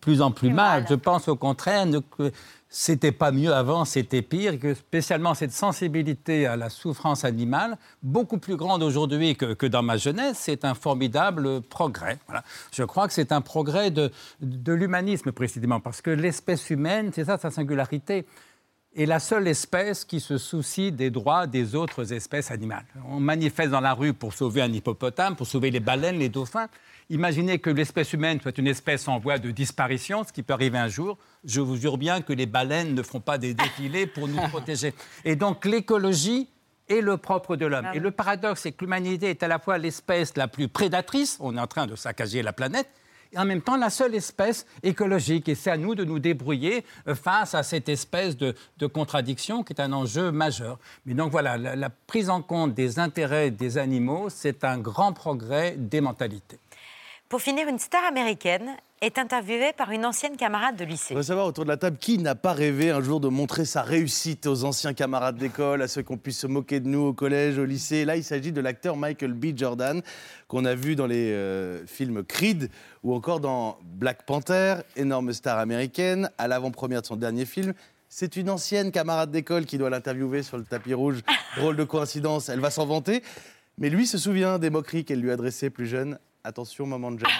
[0.00, 0.86] plus en plus mal.
[0.88, 1.86] Je pense au contraire
[2.16, 2.30] que
[2.68, 8.38] c'était pas mieux avant, c'était pire, que spécialement cette sensibilité à la souffrance animale, beaucoup
[8.38, 12.18] plus grande aujourd'hui que, dans ma jeunesse, c'est un formidable progrès.
[12.72, 14.10] Je crois que c'est un progrès de,
[14.42, 18.26] de l'humanisme précisément, parce que l'espèce humaine, c'est ça sa singularité,
[18.96, 22.86] est la seule espèce qui se soucie des droits des autres espèces animales.
[23.08, 26.68] On manifeste dans la rue pour sauver un hippopotame, pour sauver les baleines, les dauphins.
[27.10, 30.78] Imaginez que l'espèce humaine soit une espèce en voie de disparition, ce qui peut arriver
[30.78, 31.18] un jour.
[31.44, 34.94] Je vous jure bien que les baleines ne feront pas des défilés pour nous protéger.
[35.24, 36.48] Et donc l'écologie
[36.88, 37.88] est le propre de l'homme.
[37.92, 41.56] Et le paradoxe, c'est que l'humanité est à la fois l'espèce la plus prédatrice, on
[41.56, 42.88] est en train de saccager la planète,
[43.32, 45.48] et en même temps la seule espèce écologique.
[45.48, 48.54] Et c'est à nous de nous débrouiller euh, face à cette espèce de,
[48.92, 50.78] contradiction qui est un enjeu majeur.
[51.04, 55.12] Mais donc voilà, la, la prise en compte des intérêts des animaux, c'est un grand
[55.12, 56.58] progrès des mentalités.
[57.28, 61.12] Pour finir, une star américaine est interviewée par une ancienne camarade de lycée.
[61.12, 63.64] On va savoir autour de la table qui n'a pas rêvé un jour de montrer
[63.64, 67.12] sa réussite aux anciens camarades d'école, à ceux qu'on puisse se moquer de nous au
[67.12, 68.04] collège, au lycée.
[68.04, 69.46] Là, il s'agit de l'acteur Michael B.
[69.56, 70.02] Jordan,
[70.46, 72.70] qu'on a vu dans les euh, films Creed
[73.02, 77.74] ou encore dans Black Panther, énorme star américaine, à l'avant-première de son dernier film.
[78.08, 81.22] C'est une ancienne camarade d'école qui doit l'interviewer sur le tapis rouge.
[81.56, 83.24] Drôle de coïncidence, elle va s'en vanter.
[83.78, 87.26] Mais lui se souvient des moqueries qu'elle lui adressait plus jeune Attention, moment de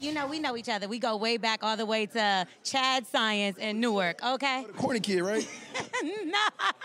[0.00, 0.88] You know, we know each other.
[0.88, 4.66] We go way back all the way to Chad Science in Newark, okay?
[4.76, 5.48] Corny kid, right?
[6.02, 6.38] no,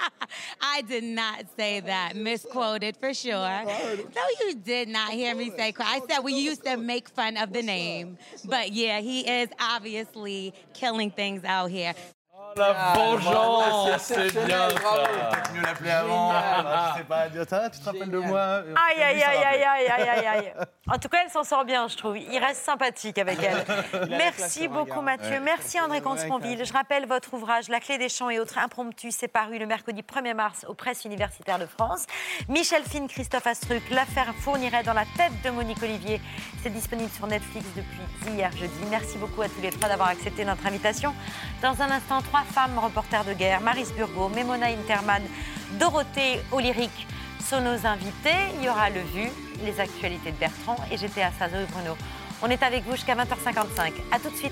[0.61, 2.15] I did not say that.
[2.15, 3.32] Misquoted for sure.
[3.34, 7.51] No, you did not hear me say I said we used to make fun of
[7.51, 8.20] the name.
[8.45, 11.95] But yeah, he is obviously killing things out here.
[12.58, 16.32] La ah, vengeance C'est bien Peut-être mieux l'appeler avant.
[16.32, 20.26] Je sais pas, ça, tu te rappelles de moi Aïe, aïe, aïe, aïe, aïe, aïe,
[20.26, 20.53] aïe.
[20.89, 22.18] En tout cas, elle s'en sort bien, je trouve.
[22.18, 24.08] Il reste sympathique avec elle.
[24.10, 25.39] Merci beaucoup, Mathieu.
[25.41, 26.64] Merci, André Consponville.
[26.64, 29.16] Je rappelle votre ouvrage La clé des champs et autres impromptus.
[29.18, 32.05] C'est paru le mercredi 1er mars aux presses universitaires de France.
[32.47, 36.22] Michel Fine, Christophe Astruc, l'affaire fournirait dans la tête de Monique Olivier.
[36.64, 38.74] C'est disponible sur Netflix depuis hier jeudi.
[38.89, 41.14] Merci beaucoup à tous les trois d'avoir accepté notre invitation.
[41.62, 45.22] Dans un instant, trois femmes reporters de guerre, Maris Burgo, Memona Interman,
[45.80, 47.08] Dorothée Olyric
[47.43, 48.38] sont nos invités.
[48.58, 49.30] Il y aura le vu,
[49.64, 51.95] les actualités de Bertrand et j'étais à Sazo et Bruno.
[52.41, 53.93] On est avec vous jusqu'à 20h55.
[54.12, 54.52] A tout de suite.